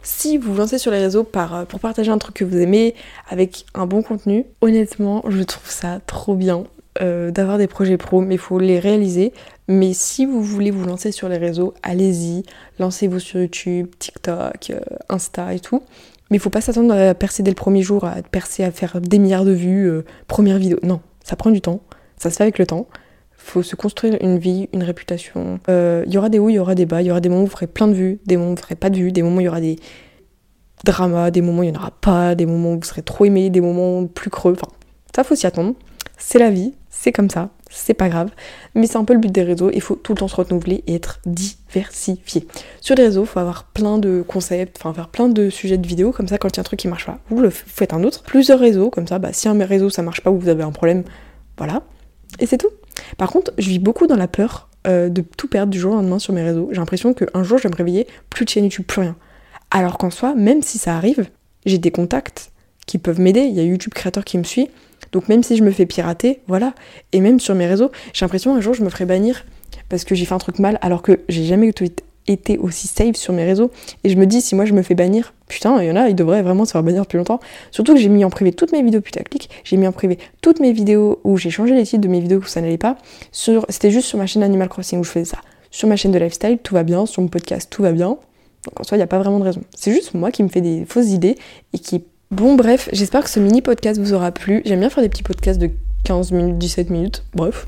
si 0.01 0.37
vous 0.37 0.53
vous 0.53 0.59
lancez 0.59 0.77
sur 0.77 0.91
les 0.91 0.99
réseaux 0.99 1.27
euh, 1.35 1.65
pour 1.65 1.79
partager 1.79 2.11
un 2.11 2.17
truc 2.17 2.35
que 2.35 2.45
vous 2.45 2.57
aimez 2.57 2.93
avec 3.29 3.65
un 3.73 3.85
bon 3.85 4.01
contenu, 4.03 4.45
honnêtement, 4.61 5.23
je 5.27 5.41
trouve 5.41 5.69
ça 5.69 5.99
trop 6.05 6.35
bien 6.35 6.63
euh, 7.01 7.31
d'avoir 7.31 7.57
des 7.57 7.67
projets 7.67 7.97
pro, 7.97 8.21
mais 8.21 8.35
il 8.35 8.39
faut 8.39 8.59
les 8.59 8.79
réaliser. 8.79 9.33
Mais 9.67 9.93
si 9.93 10.25
vous 10.25 10.41
voulez 10.41 10.71
vous 10.71 10.85
lancer 10.85 11.11
sur 11.11 11.29
les 11.29 11.37
réseaux, 11.37 11.73
allez-y, 11.83 12.43
lancez-vous 12.79 13.19
sur 13.19 13.39
YouTube, 13.39 13.87
TikTok, 13.99 14.71
euh, 14.71 14.79
Insta 15.09 15.53
et 15.53 15.59
tout. 15.59 15.81
Mais 16.31 16.37
il 16.37 16.39
faut 16.39 16.49
pas 16.49 16.61
s'attendre 16.61 16.93
à 16.93 17.13
percer 17.13 17.43
dès 17.43 17.51
le 17.51 17.55
premier 17.55 17.81
jour, 17.81 18.05
à 18.05 18.15
percer, 18.23 18.63
à 18.63 18.71
faire 18.71 18.99
des 18.99 19.19
milliards 19.19 19.45
de 19.45 19.51
vues, 19.51 19.91
première 20.27 20.57
vidéo. 20.57 20.79
Non, 20.81 20.99
ça 21.23 21.35
prend 21.35 21.51
du 21.51 21.61
temps, 21.61 21.81
ça 22.17 22.31
se 22.31 22.37
fait 22.37 22.43
avec 22.43 22.57
le 22.57 22.65
temps 22.65 22.87
faut 23.45 23.61
se 23.61 23.75
construire 23.75 24.17
une 24.21 24.39
vie, 24.39 24.67
une 24.73 24.83
réputation. 24.83 25.59
Il 25.67 25.71
euh, 25.71 26.03
y 26.07 26.17
aura 26.17 26.29
des 26.29 26.39
hauts, 26.39 26.49
il 26.49 26.55
y 26.55 26.59
aura 26.59 26.73
des 26.73 26.85
bas, 26.85 27.01
il 27.01 27.07
y 27.07 27.11
aura 27.11 27.21
des 27.21 27.29
moments 27.29 27.43
où 27.43 27.45
vous 27.45 27.51
ferez 27.51 27.67
plein 27.67 27.87
de 27.87 27.93
vues, 27.93 28.19
des 28.25 28.37
moments 28.37 28.51
où 28.51 28.55
vous 28.55 28.61
ferez 28.61 28.75
pas 28.75 28.89
de 28.89 28.97
vues, 28.97 29.11
des 29.11 29.21
moments 29.21 29.37
où 29.37 29.41
il 29.41 29.45
y 29.45 29.49
aura 29.49 29.61
des 29.61 29.77
dramas, 30.83 31.29
des 31.29 31.41
moments 31.41 31.59
où 31.59 31.63
il 31.63 31.71
n'y 31.71 31.77
en 31.77 31.79
aura 31.79 31.91
pas, 31.91 32.33
des 32.33 32.47
moments 32.47 32.73
où 32.73 32.75
vous 32.75 32.83
serez 32.83 33.03
trop 33.03 33.23
aimé, 33.25 33.51
des 33.51 33.61
moments 33.61 34.07
plus 34.07 34.31
creux. 34.31 34.53
Enfin, 34.53 34.71
ça 35.15 35.23
faut 35.23 35.35
s'y 35.35 35.45
attendre. 35.45 35.75
C'est 36.17 36.39
la 36.39 36.49
vie, 36.49 36.73
c'est 36.97 37.11
comme 37.11 37.29
ça, 37.29 37.49
c'est 37.69 37.93
pas 37.93 38.09
grave. 38.09 38.31
Mais 38.73 38.87
c'est 38.87 38.97
un 38.97 39.03
peu 39.03 39.13
le 39.13 39.19
but 39.19 39.31
des 39.31 39.43
réseaux, 39.43 39.69
il 39.73 39.81
faut 39.81 39.95
tout 39.95 40.13
le 40.13 40.17
temps 40.17 40.27
se 40.27 40.35
renouveler 40.35 40.83
et 40.87 40.95
être 40.95 41.19
diversifié. 41.25 42.47
Sur 42.81 42.95
les 42.95 43.03
réseaux, 43.03 43.23
il 43.23 43.27
faut 43.27 43.39
avoir 43.39 43.65
plein 43.65 43.97
de 43.97 44.23
concepts, 44.25 44.77
enfin 44.79 44.93
faire 44.93 45.09
plein 45.09 45.27
de 45.27 45.49
sujets 45.49 45.77
de 45.77 45.85
vidéos, 45.85 46.11
comme 46.11 46.27
ça 46.27 46.37
quand 46.37 46.49
il 46.49 46.57
y 46.57 46.59
a 46.59 46.61
un 46.61 46.63
truc 46.63 46.79
qui 46.79 46.87
marche 46.87 47.05
pas, 47.05 47.19
vous 47.29 47.41
le 47.41 47.49
faites 47.49 47.93
un 47.93 48.03
autre. 48.03 48.23
Plusieurs 48.23 48.59
réseaux, 48.59 48.89
comme 48.89 49.07
ça, 49.07 49.19
bah, 49.19 49.33
si 49.33 49.47
un 49.47 49.65
réseau 49.65 49.89
ça 49.89 50.01
marche 50.01 50.21
pas 50.21 50.31
ou 50.31 50.39
vous 50.39 50.49
avez 50.49 50.63
un 50.63 50.71
problème, 50.71 51.03
voilà. 51.57 51.83
Et 52.39 52.45
c'est 52.45 52.57
tout. 52.57 52.71
Par 53.17 53.29
contre, 53.29 53.51
je 53.57 53.69
vis 53.69 53.79
beaucoup 53.79 54.07
dans 54.07 54.15
la 54.15 54.27
peur 54.27 54.69
euh, 54.87 55.09
de 55.09 55.21
tout 55.21 55.47
perdre 55.47 55.71
du 55.71 55.79
jour 55.79 55.93
au 55.93 55.95
lendemain 55.95 56.19
sur 56.19 56.33
mes 56.33 56.43
réseaux. 56.43 56.69
J'ai 56.71 56.79
l'impression 56.79 57.13
qu'un 57.13 57.43
jour 57.43 57.57
je 57.57 57.63
vais 57.63 57.69
me 57.69 57.75
réveiller, 57.75 58.07
plus 58.29 58.45
de 58.45 58.49
chaîne 58.49 58.63
YouTube, 58.63 58.85
plus 58.85 59.01
rien. 59.01 59.15
Alors 59.69 59.97
qu'en 59.97 60.09
soi, 60.09 60.33
même 60.33 60.61
si 60.61 60.77
ça 60.77 60.95
arrive, 60.95 61.27
j'ai 61.65 61.77
des 61.77 61.91
contacts 61.91 62.51
qui 62.95 62.99
peuvent 62.99 63.19
m'aider. 63.19 63.41
Il 63.41 63.53
y 63.53 63.59
a 63.59 63.63
YouTube 63.63 63.93
créateur 63.93 64.23
qui 64.23 64.37
me 64.37 64.45
suit. 64.45 64.69
Donc 65.11 65.27
même 65.27 65.43
si 65.43 65.57
je 65.57 65.63
me 65.63 65.71
fais 65.71 65.85
pirater, 65.85 66.39
voilà. 66.47 66.73
Et 67.11 67.19
même 67.19 67.41
sur 67.41 67.53
mes 67.53 67.67
réseaux, 67.67 67.91
j'ai 68.13 68.23
l'impression 68.23 68.55
un 68.55 68.61
jour 68.61 68.73
je 68.73 68.83
me 68.83 68.89
ferai 68.89 69.03
bannir 69.03 69.45
parce 69.89 70.05
que 70.05 70.15
j'ai 70.15 70.23
fait 70.23 70.33
un 70.33 70.37
truc 70.37 70.59
mal 70.59 70.79
alors 70.81 71.01
que 71.01 71.19
j'ai 71.27 71.43
jamais 71.43 71.73
été 72.27 72.57
aussi 72.57 72.87
safe 72.87 73.17
sur 73.17 73.33
mes 73.33 73.43
réseaux. 73.43 73.69
Et 74.05 74.09
je 74.09 74.15
me 74.15 74.25
dis, 74.25 74.39
si 74.39 74.55
moi 74.55 74.63
je 74.63 74.71
me 74.71 74.81
fais 74.81 74.95
bannir, 74.95 75.33
putain, 75.49 75.81
il 75.81 75.89
y 75.89 75.91
en 75.91 75.97
a, 75.97 76.07
ils 76.07 76.15
devraient 76.15 76.41
vraiment 76.41 76.63
se 76.63 76.77
bannir 76.77 77.01
depuis 77.01 77.17
longtemps. 77.17 77.41
Surtout 77.71 77.95
que 77.95 77.99
j'ai 77.99 78.07
mis 78.07 78.23
en 78.23 78.29
privé 78.29 78.53
toutes 78.53 78.71
mes 78.71 78.81
vidéos 78.81 79.01
putaclic, 79.01 79.49
j'ai 79.65 79.75
mis 79.75 79.87
en 79.87 79.91
privé 79.91 80.17
toutes 80.41 80.61
mes 80.61 80.71
vidéos 80.71 81.19
où 81.25 81.35
j'ai 81.35 81.49
changé 81.49 81.75
les 81.75 81.83
titres 81.83 82.01
de 82.01 82.07
mes 82.07 82.21
vidéos 82.21 82.39
où 82.39 82.45
ça 82.45 82.61
n'allait 82.61 82.77
pas. 82.77 82.97
Sur... 83.33 83.65
C'était 83.67 83.91
juste 83.91 84.07
sur 84.07 84.17
ma 84.17 84.25
chaîne 84.25 84.41
Animal 84.41 84.69
Crossing 84.69 84.99
où 84.99 85.03
je 85.03 85.11
faisais 85.11 85.25
ça. 85.25 85.39
Sur 85.69 85.89
ma 85.89 85.97
chaîne 85.97 86.13
de 86.13 86.19
lifestyle, 86.19 86.59
tout 86.63 86.73
va 86.73 86.83
bien. 86.83 87.05
Sur 87.05 87.21
mon 87.21 87.27
podcast, 87.27 87.67
tout 87.69 87.81
va 87.81 87.91
bien. 87.91 88.17
Donc 88.65 88.79
en 88.79 88.83
soi, 88.83 88.95
il 88.95 88.99
n'y 88.99 89.03
a 89.03 89.07
pas 89.07 89.19
vraiment 89.19 89.39
de 89.39 89.43
raison. 89.43 89.61
C'est 89.75 89.91
juste 89.91 90.13
moi 90.13 90.31
qui 90.31 90.41
me 90.41 90.47
fais 90.47 90.61
des 90.61 90.85
fausses 90.85 91.11
idées 91.11 91.35
et 91.73 91.79
qui. 91.79 92.05
Bon, 92.31 92.55
bref, 92.55 92.89
j'espère 92.91 93.23
que 93.23 93.29
ce 93.29 93.39
mini 93.39 93.61
podcast 93.61 93.99
vous 93.99 94.13
aura 94.13 94.31
plu. 94.31 94.61
J'aime 94.65 94.79
bien 94.79 94.89
faire 94.89 95.03
des 95.03 95.09
petits 95.09 95.23
podcasts 95.23 95.59
de 95.59 95.69
15 96.05 96.31
minutes, 96.31 96.57
17 96.57 96.89
minutes, 96.89 97.23
bref. 97.33 97.67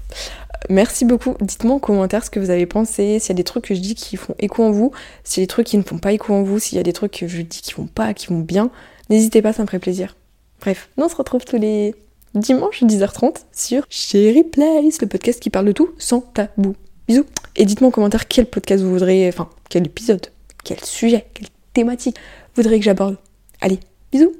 Merci 0.69 1.05
beaucoup. 1.05 1.35
Dites-moi 1.39 1.75
en 1.75 1.79
commentaire 1.79 2.23
ce 2.25 2.29
que 2.29 2.39
vous 2.39 2.49
avez 2.49 2.65
pensé, 2.65 3.19
s'il 3.19 3.29
y 3.29 3.31
a 3.31 3.35
des 3.35 3.43
trucs 3.43 3.65
que 3.65 3.75
je 3.75 3.79
dis 3.79 3.95
qui 3.95 4.17
font 4.17 4.35
écho 4.39 4.63
en 4.63 4.71
vous, 4.71 4.91
s'il 5.23 5.41
y 5.41 5.43
a 5.43 5.45
des 5.45 5.47
trucs 5.47 5.67
qui 5.67 5.77
ne 5.77 5.83
font 5.83 5.99
pas 5.99 6.11
écho 6.11 6.33
en 6.33 6.43
vous, 6.43 6.59
s'il 6.59 6.77
y 6.77 6.79
a 6.79 6.83
des 6.83 6.93
trucs 6.93 7.13
que 7.13 7.27
je 7.27 7.41
dis 7.41 7.61
qui 7.61 7.71
font 7.71 7.87
pas, 7.87 8.13
qui 8.13 8.27
vont 8.27 8.39
bien. 8.39 8.69
N'hésitez 9.09 9.41
pas, 9.41 9.53
ça 9.53 9.61
me 9.61 9.67
ferait 9.67 9.79
plaisir. 9.79 10.15
Bref, 10.59 10.89
on 10.97 11.07
se 11.07 11.15
retrouve 11.15 11.45
tous 11.45 11.57
les 11.57 11.95
dimanches 12.33 12.83
10h30 12.83 13.37
sur 13.53 13.85
Cherry 13.89 14.43
Place, 14.43 15.01
le 15.01 15.07
podcast 15.07 15.39
qui 15.39 15.49
parle 15.49 15.67
de 15.67 15.71
tout 15.71 15.89
sans 15.97 16.21
tabou. 16.21 16.75
Bisous. 17.07 17.25
Et 17.55 17.65
dites-moi 17.65 17.89
en 17.89 17.91
commentaire 17.91 18.27
quel 18.27 18.47
podcast 18.47 18.83
vous 18.83 18.91
voudriez, 18.91 19.29
enfin 19.29 19.49
quel 19.69 19.85
épisode, 19.85 20.27
quel 20.63 20.83
sujet, 20.83 21.25
quelle 21.33 21.47
thématique 21.73 22.17
vous 22.55 22.63
voudriez 22.63 22.79
que 22.79 22.85
j'aborde. 22.85 23.17
Allez, 23.61 23.79
bisous 24.11 24.33